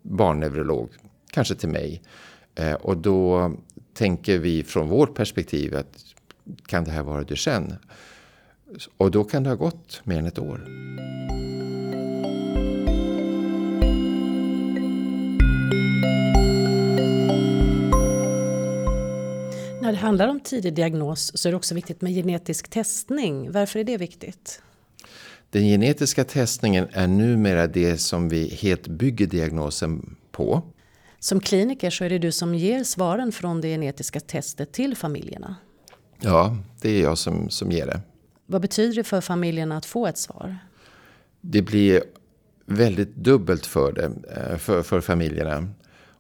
barnneurolog, 0.02 0.90
kanske 1.30 1.54
till 1.54 1.68
mig. 1.68 2.02
Eh, 2.54 2.72
och 2.72 2.96
då 2.96 3.52
tänker 3.94 4.38
vi 4.38 4.64
från 4.64 4.88
vårt 4.88 5.14
perspektiv 5.14 5.76
att 5.76 6.04
kan 6.66 6.84
det 6.84 6.90
här 6.90 7.02
vara 7.02 7.22
Duchenne? 7.22 7.78
Och 8.96 9.10
då 9.10 9.24
kan 9.24 9.42
det 9.42 9.48
ha 9.50 9.56
gått 9.56 10.00
mer 10.04 10.18
än 10.18 10.26
ett 10.26 10.38
år. 10.38 10.64
När 19.82 19.92
det 19.92 19.98
handlar 19.98 20.28
om 20.28 20.40
tidig 20.40 20.74
diagnos 20.74 21.32
så 21.34 21.48
är 21.48 21.50
det 21.50 21.56
också 21.56 21.74
viktigt 21.74 22.00
med 22.00 22.12
genetisk 22.12 22.68
testning. 22.68 23.52
Varför 23.52 23.78
är 23.78 23.84
det 23.84 23.96
viktigt? 23.96 24.62
Den 25.50 25.62
genetiska 25.62 26.24
testningen 26.24 26.88
är 26.92 27.06
numera 27.06 27.66
det 27.66 27.98
som 27.98 28.28
vi 28.28 28.48
helt 28.48 28.86
bygger 28.86 29.26
diagnosen 29.26 30.16
på. 30.30 30.62
Som 31.22 31.40
kliniker 31.40 31.90
så 31.90 32.04
är 32.04 32.10
det 32.10 32.18
du 32.18 32.32
som 32.32 32.54
ger 32.54 32.84
svaren 32.84 33.32
från 33.32 33.60
det 33.60 33.68
genetiska 33.68 34.20
testet 34.20 34.72
till 34.72 34.96
familjerna. 34.96 35.56
Ja, 36.20 36.56
det 36.80 36.90
är 36.90 37.02
jag 37.02 37.18
som, 37.18 37.50
som 37.50 37.70
ger 37.70 37.86
det. 37.86 38.00
Vad 38.46 38.62
betyder 38.62 38.94
det 38.94 39.04
för 39.04 39.20
familjerna 39.20 39.76
att 39.76 39.86
få 39.86 40.06
ett 40.06 40.18
svar? 40.18 40.58
Det 41.40 41.62
blir 41.62 42.02
väldigt 42.66 43.16
dubbelt 43.16 43.66
för, 43.66 43.92
det, 43.92 44.04
eh, 44.04 44.58
för, 44.58 44.82
för 44.82 45.00
familjerna. 45.00 45.68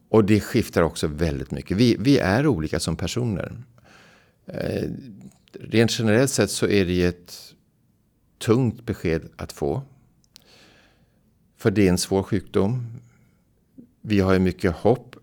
Och 0.08 0.24
det 0.24 0.40
skiftar 0.40 0.82
också 0.82 1.06
väldigt 1.06 1.50
mycket. 1.50 1.76
Vi, 1.76 1.96
vi 1.98 2.18
är 2.18 2.46
olika 2.46 2.80
som 2.80 2.96
personer. 2.96 3.56
Eh, 4.46 4.90
rent 5.52 5.98
generellt 5.98 6.30
sett 6.30 6.50
så 6.50 6.66
är 6.66 6.84
det 6.84 7.04
ett 7.04 7.54
tungt 8.38 8.86
besked 8.86 9.22
att 9.36 9.52
få. 9.52 9.82
För 11.56 11.70
det 11.70 11.86
är 11.86 11.90
en 11.90 11.98
svår 11.98 12.22
sjukdom. 12.22 13.01
Vi 14.02 14.20
har 14.20 14.32
ju 14.32 14.38
mycket 14.38 14.72
hopp 14.72 15.16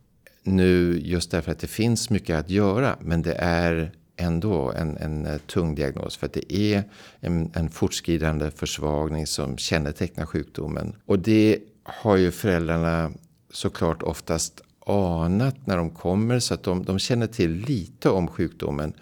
nu 0.44 1.00
just 1.04 1.32
därför 1.32 1.52
att 1.52 1.60
det 1.60 1.68
finns 1.68 2.10
mycket 2.10 2.40
att 2.40 2.50
göra. 2.50 2.98
Men 3.02 3.22
det 3.22 3.34
är 3.34 3.92
ändå 4.16 4.72
en, 4.72 4.98
en 4.98 5.26
eh, 5.26 5.38
tung 5.38 5.76
diagnos. 5.76 6.18
För 6.18 6.26
att 6.26 6.34
det 6.34 6.54
är 6.54 6.84
en, 7.20 7.52
en 7.56 7.70
fortskridande 7.70 8.52
försvagning 8.52 9.28
som 9.28 9.58
kännetecknar 9.58 10.26
sjukdomen. 10.26 10.96
Och 11.06 11.20
det 11.20 11.60
har 11.84 12.18
ju 12.18 12.32
föräldrarna 12.32 13.12
såklart 13.52 14.04
oftast 14.04 14.62
anat 14.86 15.68
när 15.68 15.78
de 15.78 15.90
kommer. 15.90 16.40
Så 16.40 16.54
att 16.54 16.64
de, 16.64 16.86
de 16.86 17.00
känner 17.00 17.28
till 17.28 17.52
lite 17.52 18.10
om 18.10 18.28
sjukdomen. 18.28 18.94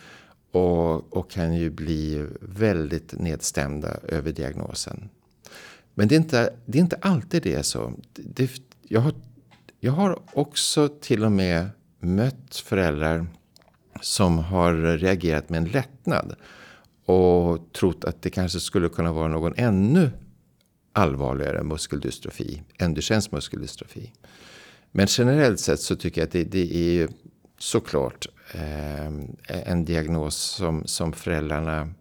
Och, 0.52 1.18
och 1.18 1.32
kan 1.32 1.56
ju 1.56 1.70
bli 1.70 2.28
väldigt 2.42 3.20
nedstämda 3.20 3.98
över 4.08 4.32
diagnosen. 4.32 5.10
Men 5.94 6.08
det 6.08 6.16
är 6.16 6.18
inte, 6.18 6.54
det 6.66 6.78
är 6.78 6.82
inte 6.82 6.98
alltid 7.02 7.44
det 7.44 7.54
är 7.54 7.62
så. 7.62 7.94
Det, 8.14 8.52
jag, 8.88 9.02
har, 9.02 9.14
jag 9.80 9.92
har 9.92 10.20
också 10.34 10.88
till 10.88 11.24
och 11.24 11.32
med 11.32 11.70
mött 12.00 12.56
föräldrar 12.56 13.28
som 14.02 14.40
har 14.40 14.74
reagerat 14.98 15.50
med 15.50 15.58
en 15.58 15.70
lättnad. 15.70 16.36
Och 17.06 17.74
trott 17.74 18.06
att 18.06 18.22
det 18.22 18.30
kanske 18.30 18.60
skulle 18.60 18.90
kunna 18.90 19.12
vara 19.12 19.28
någon 19.28 19.54
ännu 19.58 20.12
allvarligare 20.94 21.64
muskeldystrofi 21.64 22.64
än 22.80 22.94
Duchennes 22.94 23.32
muskeldystrofi. 23.32 24.14
Men 24.92 25.08
generellt 25.10 25.60
sett 25.60 25.80
så 25.80 25.96
tycker 25.96 26.22
jag 26.22 26.26
att 26.26 26.32
det, 26.32 26.44
det 26.44 26.76
är 26.76 27.10
såklart 27.58 28.28
eh, 28.52 29.08
en 29.48 29.86
diagnos 29.86 30.36
som, 30.36 30.88
som 30.88 31.14
föräldrarna 31.14 31.94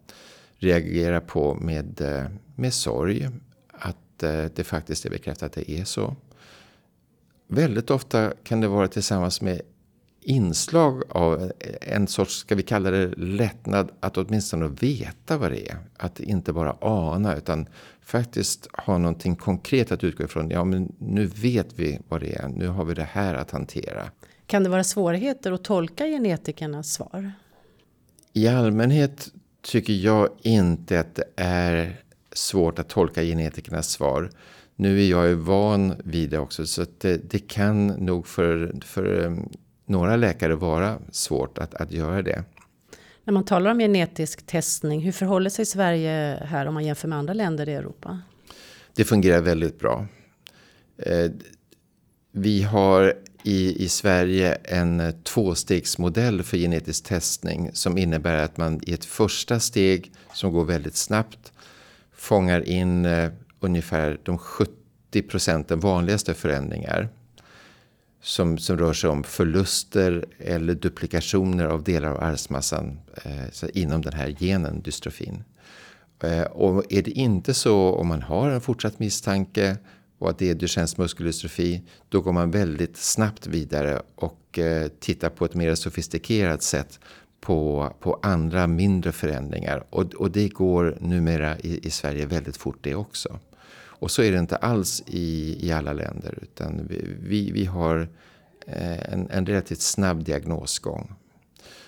reagerar 0.59 1.21
på 1.21 1.55
med, 1.55 2.01
eh, 2.01 2.31
med 2.55 2.75
sorg. 2.75 3.29
Att 3.73 4.23
eh, 4.23 4.45
det 4.55 4.65
faktiskt 4.65 5.07
är 5.07 5.11
bekräftat 5.11 5.47
att 5.47 5.53
det 5.53 5.71
är 5.71 5.85
så. 5.85 6.17
Väldigt 7.47 7.91
ofta 7.91 8.33
kan 8.43 8.61
det 8.61 8.69
vara 8.69 8.89
tillsammans 8.89 9.41
med 9.41 9.61
inslag 10.21 11.03
av 11.09 11.53
en 11.81 12.07
sorts, 12.07 12.37
ska 12.37 12.55
vi 12.55 12.63
kalla 12.63 12.91
det 12.91 13.07
lättnad, 13.17 13.91
att 14.01 14.17
åtminstone 14.17 14.69
veta 14.69 15.39
vad 15.39 15.51
det 15.51 15.71
är. 15.71 15.77
Att 15.97 16.21
inte 16.21 16.53
bara 16.53 16.77
ana 16.81 17.37
utan 17.37 17.67
faktiskt 18.01 18.69
ha 18.73 18.99
någonting 18.99 19.37
konkret 19.37 19.93
att 19.93 20.05
utgå 20.05 20.25
ifrån. 20.25 20.51
Ja, 20.51 20.65
men 20.65 20.93
nu 20.99 21.27
vet 21.27 21.79
vi 21.79 21.99
vad 22.09 22.21
det 22.21 22.37
är. 22.37 22.49
Nu 22.49 22.69
har 22.69 22.85
vi 22.85 22.95
det 22.95 23.09
här 23.11 23.35
att 23.35 23.51
hantera. 23.51 24.11
Kan 24.47 24.63
det 24.63 24.69
vara 24.69 24.85
svårigheter 24.85 25.53
att 25.53 25.65
tolka 25.65 26.07
genetikernas 26.07 26.93
svar? 26.93 27.33
I 28.33 28.49
allmänhet 28.49 29.29
tycker 29.63 29.93
jag 29.93 30.29
inte 30.43 31.01
att 31.01 31.15
det 31.15 31.25
är 31.37 32.01
svårt 32.37 32.79
att 32.79 32.89
tolka 32.89 33.23
genetikernas 33.23 33.91
svar. 33.91 34.31
Nu 34.77 35.03
är 35.03 35.11
jag 35.11 35.29
ju 35.29 35.35
van 35.35 35.95
vid 36.05 36.31
det 36.31 36.39
också 36.39 36.67
så 36.67 36.85
det, 36.99 37.31
det, 37.31 37.39
kan 37.39 37.87
nog 37.87 38.27
för, 38.27 38.75
för 38.85 39.25
um, 39.25 39.49
några 39.87 40.17
läkare 40.17 40.55
vara 40.55 40.99
svårt 41.11 41.59
att, 41.59 41.75
att 41.75 41.93
göra 41.93 42.23
det. 42.23 42.45
När 43.25 43.33
man 43.33 43.45
talar 43.45 43.71
om 43.71 43.79
genetisk 43.79 44.47
testning, 44.47 45.01
hur 45.01 45.13
förhåller 45.13 45.51
sig 45.51 45.67
Sverige 45.67 46.43
här 46.45 46.67
om 46.67 46.75
man 46.75 46.85
jämför 46.85 47.09
med 47.09 47.19
andra 47.19 47.35
länder 47.35 47.69
i 47.69 47.75
Europa? 47.75 48.21
Det 48.95 49.05
fungerar 49.05 49.41
väldigt 49.41 49.79
bra. 49.79 50.07
Eh, 50.99 51.31
vi 52.33 52.63
har 52.63 53.15
i, 53.43 53.85
i 53.85 53.89
Sverige 53.89 54.55
en 54.55 55.23
tvåstegsmodell 55.23 56.43
för 56.43 56.57
genetisk 56.57 57.05
testning 57.05 57.71
som 57.73 57.99
innebär 57.99 58.37
att 58.37 58.57
man 58.57 58.81
i 58.83 58.93
ett 58.93 59.05
första 59.05 59.61
steg 59.61 60.13
som 60.35 60.53
går 60.53 60.65
väldigt 60.65 60.97
snabbt 60.97 61.53
fångar 62.27 62.69
in 62.69 63.05
eh, 63.05 63.31
ungefär 63.61 64.21
de 64.23 64.39
70 64.39 64.73
procenten 65.29 65.81
vanligaste 65.81 66.35
förändringar 66.35 67.09
som, 68.23 68.59
som 68.59 68.79
rör 68.79 68.93
sig 68.93 69.11
om 69.11 69.25
förluster 69.25 70.25
eller 70.39 70.75
duplikationer 70.75 71.65
av 71.65 71.83
delar 71.83 72.09
av 72.09 72.23
arvsmassan 72.23 72.99
eh, 73.25 73.69
inom 73.75 74.03
den 74.03 74.13
här 74.13 74.29
genen 74.39 74.83
dystrofin. 74.83 75.45
Eh, 76.23 76.43
och 76.43 76.93
är 76.93 77.03
det 77.03 77.11
inte 77.11 77.55
så 77.55 77.95
om 77.95 78.07
man 78.07 78.23
har 78.23 78.51
en 78.51 78.61
fortsatt 78.61 78.99
misstanke 78.99 79.77
och 80.19 80.31
att 80.31 80.39
det 80.39 80.51
är 80.51 80.55
Duchennes 80.55 80.97
muskeldystrofi, 80.97 81.83
då 82.09 82.21
går 82.21 82.33
man 82.33 82.51
väldigt 82.51 82.97
snabbt 82.97 83.47
vidare 83.47 84.03
och 84.15 84.59
eh, 84.59 84.89
tittar 85.01 85.29
på 85.29 85.45
ett 85.45 85.55
mer 85.55 85.75
sofistikerat 85.75 86.63
sätt 86.63 87.01
på, 87.41 87.93
på 88.01 88.19
andra 88.23 88.67
mindre 88.67 89.13
förändringar. 89.13 89.85
Och, 89.91 90.15
och 90.15 90.31
det 90.31 90.49
går 90.49 90.99
numera 91.01 91.59
i, 91.59 91.87
i 91.87 91.91
Sverige 91.91 92.27
väldigt 92.27 92.57
fort 92.57 92.79
det 92.81 92.95
också. 92.95 93.39
Och 93.99 94.11
så 94.11 94.23
är 94.23 94.33
det 94.33 94.39
inte 94.39 94.57
alls 94.57 95.03
i, 95.07 95.57
i 95.67 95.73
alla 95.73 95.93
länder 95.93 96.39
utan 96.43 96.87
vi, 97.21 97.51
vi 97.51 97.65
har 97.65 98.09
eh, 98.67 99.13
en, 99.13 99.31
en 99.31 99.47
relativt 99.47 99.81
snabb 99.81 100.25
diagnosgång. 100.25 101.15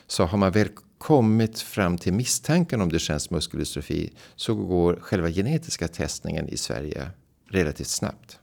Så 0.06 0.24
har 0.24 0.38
man 0.38 0.52
väl 0.52 0.68
kommit 0.98 1.60
fram 1.60 1.98
till 1.98 2.12
misstanken 2.12 2.80
om 2.80 2.88
Duchennes 2.88 3.30
muskeldystrofi 3.30 4.12
så 4.36 4.54
går 4.54 4.98
själva 5.00 5.30
genetiska 5.30 5.88
testningen 5.88 6.48
i 6.48 6.56
Sverige 6.56 7.10
relativt 7.50 7.88
snabbt. 7.88 8.38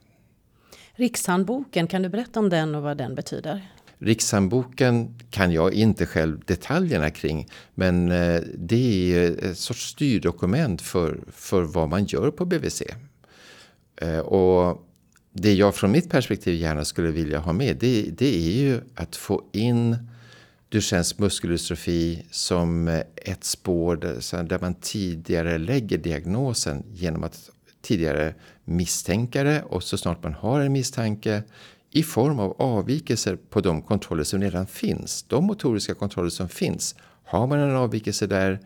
Rikshandboken, 0.92 1.86
kan 1.86 2.02
du 2.02 2.08
berätta 2.08 2.40
om 2.40 2.48
den 2.48 2.74
och 2.74 2.82
vad 2.82 2.96
den 2.96 3.14
betyder? 3.14 3.75
Rikshandboken 3.98 5.18
kan 5.30 5.52
jag 5.52 5.74
inte 5.74 6.06
själv 6.06 6.40
detaljerna 6.44 7.10
kring 7.10 7.48
men 7.74 8.12
eh, 8.12 8.40
det 8.54 9.14
är 9.14 9.44
ett 9.44 9.58
sorts 9.58 9.88
styrdokument 9.88 10.82
för, 10.82 11.20
för 11.32 11.62
vad 11.62 11.88
man 11.88 12.04
gör 12.04 12.30
på 12.30 12.44
BVC. 12.44 12.82
Eh, 13.96 14.18
och 14.18 14.86
det 15.32 15.54
jag 15.54 15.74
från 15.74 15.92
mitt 15.92 16.10
perspektiv 16.10 16.54
gärna 16.54 16.84
skulle 16.84 17.10
vilja 17.10 17.38
ha 17.38 17.52
med 17.52 17.76
det, 17.76 18.10
det 18.18 18.36
är 18.36 18.50
ju 18.50 18.80
att 18.94 19.16
få 19.16 19.44
in 19.52 19.96
Duchennes 20.68 21.18
muskeldystrofi 21.18 22.26
som 22.30 22.88
ett 23.16 23.44
spår 23.44 23.96
där 24.42 24.60
man 24.60 24.74
tidigare 24.74 25.58
lägger 25.58 25.98
diagnosen 25.98 26.82
genom 26.92 27.24
att 27.24 27.50
tidigare 27.82 28.34
misstänka 28.64 29.42
det 29.42 29.62
och 29.62 29.82
så 29.82 29.98
snart 29.98 30.22
man 30.22 30.34
har 30.34 30.60
en 30.60 30.72
misstanke 30.72 31.42
i 31.96 32.02
form 32.02 32.38
av 32.38 32.62
avvikelser 32.62 33.36
på 33.50 33.60
de 33.60 33.82
kontroller 33.82 34.24
som 34.24 34.40
redan 34.40 34.66
finns. 34.66 35.22
De 35.22 35.44
motoriska 35.44 35.94
kontroller 35.94 36.30
som 36.30 36.48
finns. 36.48 36.94
Har 37.24 37.46
man 37.46 37.58
en 37.58 37.76
avvikelse 37.76 38.26
där, 38.26 38.60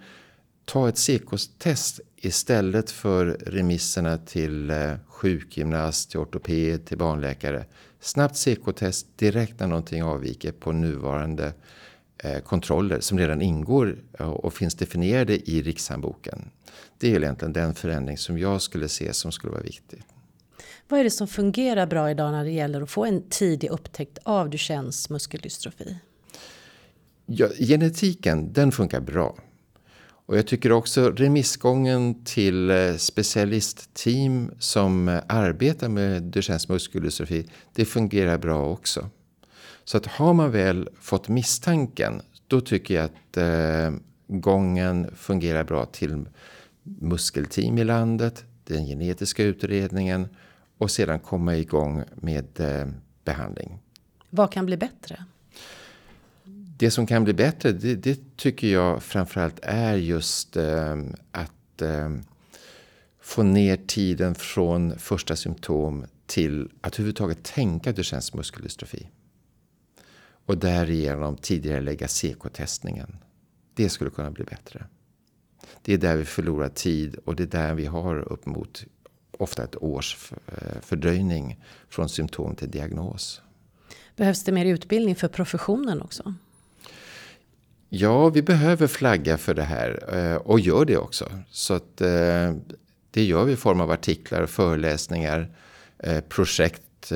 ta 0.64 0.88
ett 0.88 0.98
CK-test 0.98 2.00
istället 2.16 2.90
för 2.90 3.26
remisserna 3.26 4.18
till 4.18 4.70
eh, 4.70 4.94
sjukgymnast, 5.08 6.10
till 6.10 6.20
ortoped, 6.20 6.86
till 6.86 6.98
barnläkare. 6.98 7.64
Snabbt 8.00 8.36
CK-test 8.36 9.06
direkt 9.18 9.60
när 9.60 9.66
någonting 9.66 10.02
avviker 10.02 10.52
på 10.52 10.72
nuvarande 10.72 11.52
eh, 12.18 12.38
kontroller 12.38 13.00
som 13.00 13.18
redan 13.18 13.42
ingår 13.42 13.96
eh, 14.18 14.30
och 14.30 14.54
finns 14.54 14.74
definierade 14.74 15.50
i 15.50 15.62
Rikshandboken. 15.62 16.50
Det 16.98 17.14
är 17.14 17.22
egentligen 17.22 17.52
den 17.52 17.74
förändring 17.74 18.18
som 18.18 18.38
jag 18.38 18.62
skulle 18.62 18.88
se 18.88 19.12
som 19.12 19.32
skulle 19.32 19.52
vara 19.52 19.62
viktig. 19.62 20.02
Vad 20.90 21.00
är 21.00 21.04
det 21.04 21.10
som 21.10 21.28
fungerar 21.28 21.86
bra 21.86 22.10
idag 22.10 22.32
när 22.32 22.44
det 22.44 22.50
gäller 22.50 22.82
att 22.82 22.90
få 22.90 23.04
en 23.04 23.22
tidig 23.28 23.70
upptäckt 23.70 24.18
av 24.22 24.50
Duchennes 24.50 25.10
muskeldystrofi? 25.10 25.96
Ja, 27.26 27.48
genetiken, 27.58 28.52
den 28.52 28.72
funkar 28.72 29.00
bra. 29.00 29.36
Och 30.26 30.38
jag 30.38 30.46
tycker 30.46 30.72
också 30.72 31.10
remissgången 31.10 32.24
till 32.24 32.70
eh, 32.70 32.94
specialistteam 32.96 34.50
som 34.58 35.08
eh, 35.08 35.22
arbetar 35.28 35.88
med 35.88 36.22
Duchennes 36.22 36.68
muskeldystrofi, 36.68 37.46
det 37.74 37.84
fungerar 37.84 38.38
bra 38.38 38.66
också. 38.66 39.10
Så 39.84 39.96
att 39.96 40.06
har 40.06 40.34
man 40.34 40.50
väl 40.50 40.88
fått 41.00 41.28
misstanken, 41.28 42.22
då 42.46 42.60
tycker 42.60 42.94
jag 42.94 43.04
att 43.04 43.36
eh, 43.36 44.00
gången 44.26 45.10
fungerar 45.16 45.64
bra 45.64 45.86
till 45.86 46.28
muskelteam 46.82 47.78
i 47.78 47.84
landet, 47.84 48.44
den 48.64 48.86
genetiska 48.86 49.42
utredningen 49.42 50.28
och 50.80 50.90
sedan 50.90 51.20
komma 51.20 51.56
igång 51.56 52.04
med 52.14 52.60
eh, 52.60 52.88
behandling. 53.24 53.78
Vad 54.30 54.52
kan 54.52 54.66
bli 54.66 54.76
bättre? 54.76 55.24
Det 56.76 56.90
som 56.90 57.06
kan 57.06 57.24
bli 57.24 57.32
bättre, 57.32 57.72
det, 57.72 57.94
det 57.94 58.36
tycker 58.36 58.68
jag 58.68 59.02
framförallt 59.02 59.60
är 59.62 59.94
just 59.94 60.56
eh, 60.56 60.96
att 61.30 61.82
eh, 61.82 62.10
få 63.20 63.42
ner 63.42 63.76
tiden 63.76 64.34
från 64.34 64.98
första 64.98 65.36
symptom 65.36 66.04
till 66.26 66.70
att 66.80 66.94
överhuvudtaget 66.94 67.42
tänka 67.42 67.92
Duchennes 67.92 68.34
muskeldystrofi. 68.34 69.08
Och 70.46 70.58
därigenom 70.58 71.36
tidigare 71.36 71.80
lägga 71.80 72.08
CK-testningen. 72.08 73.16
Det 73.74 73.88
skulle 73.88 74.10
kunna 74.10 74.30
bli 74.30 74.44
bättre. 74.44 74.86
Det 75.82 75.92
är 75.92 75.98
där 75.98 76.16
vi 76.16 76.24
förlorar 76.24 76.68
tid 76.68 77.16
och 77.24 77.36
det 77.36 77.42
är 77.42 77.46
där 77.46 77.74
vi 77.74 77.86
har 77.86 78.32
upp 78.32 78.46
mot 78.46 78.84
ofta 79.40 79.64
ett 79.64 79.82
års 79.82 80.32
eh, 80.46 80.80
fördröjning 80.82 81.64
från 81.88 82.08
symptom 82.08 82.56
till 82.56 82.70
diagnos. 82.70 83.42
Behövs 84.16 84.44
det 84.44 84.52
mer 84.52 84.64
utbildning 84.64 85.16
för 85.16 85.28
professionen 85.28 86.02
också? 86.02 86.34
Ja, 87.88 88.28
vi 88.28 88.42
behöver 88.42 88.86
flagga 88.86 89.38
för 89.38 89.54
det 89.54 89.62
här 89.62 90.16
eh, 90.16 90.36
och 90.36 90.60
gör 90.60 90.84
det 90.84 90.96
också. 90.96 91.30
Så 91.50 91.74
att 91.74 92.00
eh, 92.00 92.54
det 93.10 93.24
gör 93.24 93.44
vi 93.44 93.52
i 93.52 93.56
form 93.56 93.80
av 93.80 93.90
artiklar, 93.90 94.46
föreläsningar, 94.46 95.54
projekt. 96.28 97.12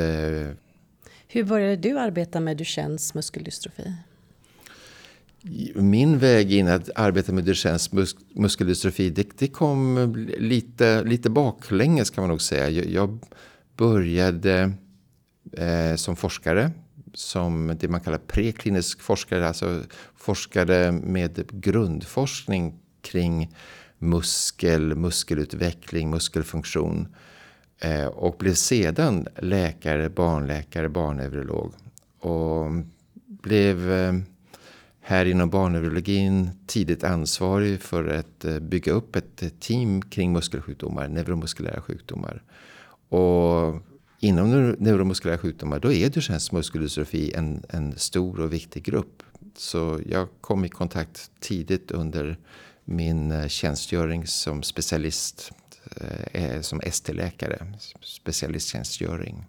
Hur 1.28 1.44
började 1.44 1.76
du 1.76 1.98
arbeta 1.98 2.40
med 2.40 2.56
Duchennes 2.56 3.14
muskeldystrofi? 3.14 3.92
Min 5.74 6.18
väg 6.18 6.52
in 6.52 6.68
att 6.68 6.90
arbeta 6.94 7.32
med 7.32 7.44
Duchennes 7.44 7.92
mus 7.92 8.16
muskeldystrofi 8.34 9.10
det, 9.10 9.38
det, 9.38 9.48
kom 9.48 10.14
lite, 10.38 11.02
lite 11.02 11.30
baklänges 11.30 12.10
kan 12.10 12.22
man 12.22 12.28
nog 12.28 12.42
säga. 12.42 12.70
Jag, 12.70 12.86
jag 12.86 13.18
började 13.76 14.72
eh, 15.52 15.96
som 15.96 16.16
forskare, 16.16 16.70
som 17.14 17.76
det 17.80 17.88
man 17.88 18.00
kallar 18.00 18.18
preklinisk 18.18 19.00
forskare, 19.00 19.48
alltså 19.48 19.82
forskade 20.14 20.92
med 20.92 21.60
grundforskning 21.60 22.74
kring 23.02 23.54
muskel, 23.98 24.94
muskelutveckling, 24.94 26.10
muskelfunktion. 26.10 27.08
Eh, 27.78 28.06
och 28.06 28.36
blev 28.38 28.54
sedan 28.54 29.26
läkare, 29.38 30.10
barnläkare, 30.10 30.88
barnneurolog. 30.88 31.74
Och 32.20 32.70
blev 33.42 33.92
eh, 33.92 34.12
här 35.06 35.26
inom 35.26 35.50
barnneurologin 35.50 36.50
tidigt 36.66 37.04
ansvarig 37.04 37.80
för 37.80 38.04
att 38.04 38.44
eh, 38.44 38.58
bygga 38.58 38.92
upp 38.92 39.16
ett 39.16 39.42
eh, 39.42 39.48
team 39.48 40.02
kring 40.02 40.32
muskelsjukdomar, 40.32 41.08
neuromuskulära 41.08 41.80
sjukdomar. 41.80 42.42
Och 43.08 43.82
inom 44.20 44.76
neuromuskulära 44.78 45.38
sjukdomar 45.38 45.78
då 45.78 45.92
är 45.92 46.10
Duchennes 46.10 46.52
muskeldystrofi 46.52 47.32
en, 47.34 47.62
en 47.68 47.98
stor 47.98 48.40
och 48.40 48.52
viktig 48.52 48.82
grupp. 48.82 49.22
Så 49.56 50.00
jag 50.06 50.28
kom 50.40 50.64
i 50.64 50.68
kontakt 50.68 51.30
tidigt 51.40 51.90
under 51.90 52.38
min 52.84 53.32
eh, 53.32 53.48
tjänstgöring 53.48 54.26
som 54.26 54.62
specialist, 54.62 55.52
som 56.60 56.80
ST-läkare, 56.80 57.72
specialisttjänstgöring. 58.00 59.44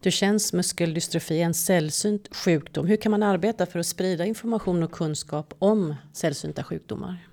Duchennes 0.00 0.52
muskeldystrofi 0.52 1.40
är 1.40 1.44
en 1.44 1.54
sällsynt 1.54 2.36
sjukdom. 2.36 2.86
Hur 2.86 2.96
kan 2.96 3.10
man 3.10 3.22
arbeta 3.22 3.66
för 3.66 3.78
att 3.78 3.86
sprida 3.86 4.26
information 4.26 4.82
och 4.82 4.92
kunskap 4.92 5.54
om 5.58 5.94
sällsynta 6.12 6.64
sjukdomar? 6.64 7.28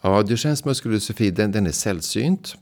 Ja, 0.00 0.22
Duchennes 0.22 0.64
muskeldystrofi 0.64 1.30
den, 1.30 1.52
den 1.52 1.66
är 1.66 1.72
sällsynt. 1.72 2.54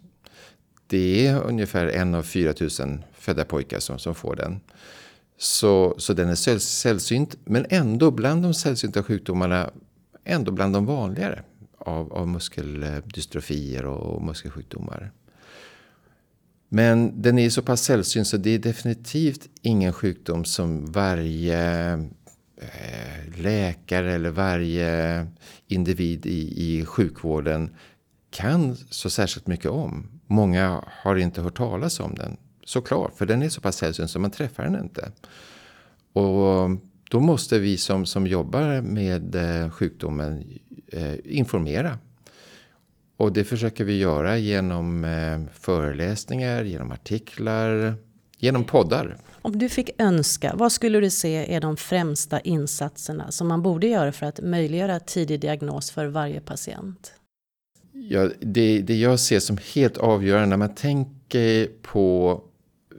Det 0.87 1.27
är 1.27 1.43
ungefär 1.43 1.87
en 1.87 2.15
av 2.15 2.23
4 2.23 2.55
000 2.81 3.03
födda 3.13 3.45
pojkar 3.45 3.81
som, 3.81 3.99
som 3.99 4.15
får 4.15 4.37
den. 4.37 4.61
Så, 5.39 5.95
så 5.99 6.13
den 6.13 6.29
är 6.29 6.59
sällsynt, 6.59 7.37
men 7.45 7.67
ändå 7.69 8.11
bland 8.11 8.43
de 8.43 8.55
sällsynta 8.55 9.03
sjukdomarna 9.03 9.71
ändå 10.25 10.53
bland 10.53 10.75
de 10.75 10.87
vanligare 10.87 11.43
av, 11.79 12.13
av 12.13 12.29
muskeldystrofier 12.29 13.85
och 13.87 14.23
muskelsjukdomar. 14.23 15.13
Men 16.75 17.23
den 17.23 17.39
är 17.39 17.51
så 17.51 17.63
pass 17.63 17.83
sällsynt 17.83 18.27
så 18.27 18.37
det 18.37 18.51
är 18.51 18.59
definitivt 18.59 19.49
ingen 19.63 19.93
sjukdom 19.93 20.45
som 20.45 20.93
varje 20.93 21.93
eh, 22.61 23.37
läkare 23.37 24.13
eller 24.13 24.31
varje 24.31 25.27
individ 25.67 26.27
i, 26.27 26.55
i 26.57 26.85
sjukvården 26.85 27.71
kan 28.31 28.77
så 28.77 29.11
särskilt 29.11 29.47
mycket 29.47 29.71
om. 29.71 30.07
Många 30.27 30.85
har 31.03 31.17
inte 31.17 31.41
hört 31.43 31.57
talas 31.57 32.01
om 32.01 32.15
den. 32.15 32.37
Såklart, 32.65 33.17
för 33.17 33.27
den 33.27 33.43
är 33.43 33.49
så 33.49 33.61
pass 33.61 33.77
sällsynt 33.77 34.11
så 34.11 34.19
man 34.19 34.31
träffar 34.31 34.65
den 34.65 34.81
inte. 34.81 35.13
Och 36.13 36.71
då 37.11 37.21
måste 37.21 37.59
vi 37.59 37.77
som, 37.77 38.07
som 38.07 38.27
jobbar 38.27 38.81
med 38.81 39.35
eh, 39.35 39.71
sjukdomen 39.71 40.45
eh, 40.93 41.15
informera. 41.25 41.99
Och 43.17 43.33
det 43.33 43.45
försöker 43.45 43.85
vi 43.85 43.99
göra 43.99 44.39
genom 44.39 45.05
eh, 45.05 45.41
föreläsningar, 45.61 46.65
genom 46.65 46.93
artiklar, 46.93 47.95
genom 48.39 48.65
poddar. 48.65 49.17
Om 49.43 49.59
du 49.59 49.69
fick 49.69 49.91
önska, 49.99 50.53
vad 50.57 50.73
skulle 50.73 51.01
du 51.01 51.11
se 51.11 51.55
är 51.55 51.61
de 51.61 51.77
främsta 51.77 52.41
insatserna 52.41 53.31
som 53.31 53.49
man 53.49 53.63
borde 53.63 53.87
göra 53.87 54.13
för 54.13 54.27
att 54.27 54.41
möjliggöra 54.41 55.01
tidig 55.01 55.41
diagnos 55.41 55.91
för 55.91 56.07
varje 56.07 56.41
patient? 56.41 57.13
Ja, 57.93 58.31
det, 58.41 58.81
det 58.81 58.97
jag 58.97 59.21
ser 59.21 59.41
som 59.41 59.59
helt 59.75 59.97
avgörande 59.97 60.47
när 60.47 60.57
man 60.57 60.75
tänker 60.75 61.69
på 61.83 62.41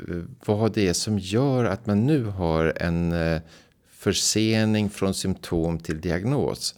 eh, 0.09 0.15
vad 0.45 0.73
det 0.73 0.87
är 0.87 0.93
som 0.93 1.19
gör 1.19 1.65
att 1.65 1.85
man 1.85 2.05
nu 2.05 2.23
har 2.23 2.73
en 2.75 3.11
eh, 3.11 3.41
försening 3.89 4.89
från 4.89 5.13
symptom 5.13 5.79
till 5.79 6.01
diagnos. 6.01 6.75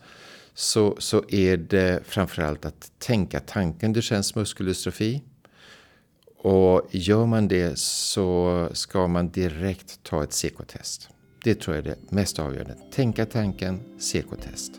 Så, 0.60 0.96
så 1.00 1.24
är 1.30 1.58
det 1.58 2.04
framförallt 2.06 2.66
att 2.66 2.92
tänka 3.00 3.40
tanken 3.40 3.94
Duchennes 3.94 4.36
muskeldystrofi. 4.36 5.24
Och 6.38 6.82
gör 6.92 7.26
man 7.26 7.48
det 7.48 7.80
så 7.80 8.70
ska 8.74 9.08
man 9.08 9.30
direkt 9.30 10.04
ta 10.04 10.24
ett 10.24 10.34
CK-test. 10.34 11.10
Det 11.44 11.56
tror 11.56 11.76
jag 11.76 11.86
är 11.86 11.90
det 11.90 12.12
mest 12.12 12.40
avgörande. 12.40 12.78
Tänka 12.92 13.26
tanken, 13.26 13.80
CK-test. 14.00 14.72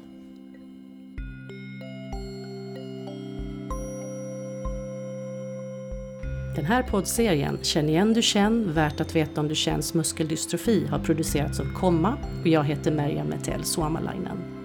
Den 6.56 6.64
här 6.64 6.82
poddserien 6.82 7.58
Känn 7.62 7.88
igen 7.88 8.14
Duchenne, 8.14 8.72
värt 8.72 9.00
att 9.00 9.16
veta 9.16 9.40
om 9.40 9.48
Duchennes 9.48 9.94
muskeldystrofi 9.94 10.86
har 10.86 10.98
producerats 10.98 11.60
av 11.60 11.72
Komma 11.74 12.18
och 12.40 12.48
jag 12.48 12.64
heter 12.64 12.92
Merja 12.92 13.24
Metell 13.24 13.64
Suomalainen. 13.64 14.57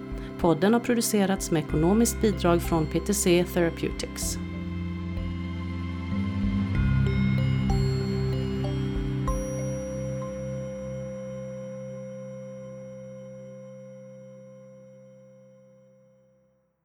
Podden 0.44 0.72
har 0.72 0.80
producerats 0.80 1.50
med 1.50 1.64
ekonomiskt 1.64 2.20
bidrag 2.20 2.62
från 2.62 2.86
PTC 2.86 3.44
Therapeutics. 3.44 4.38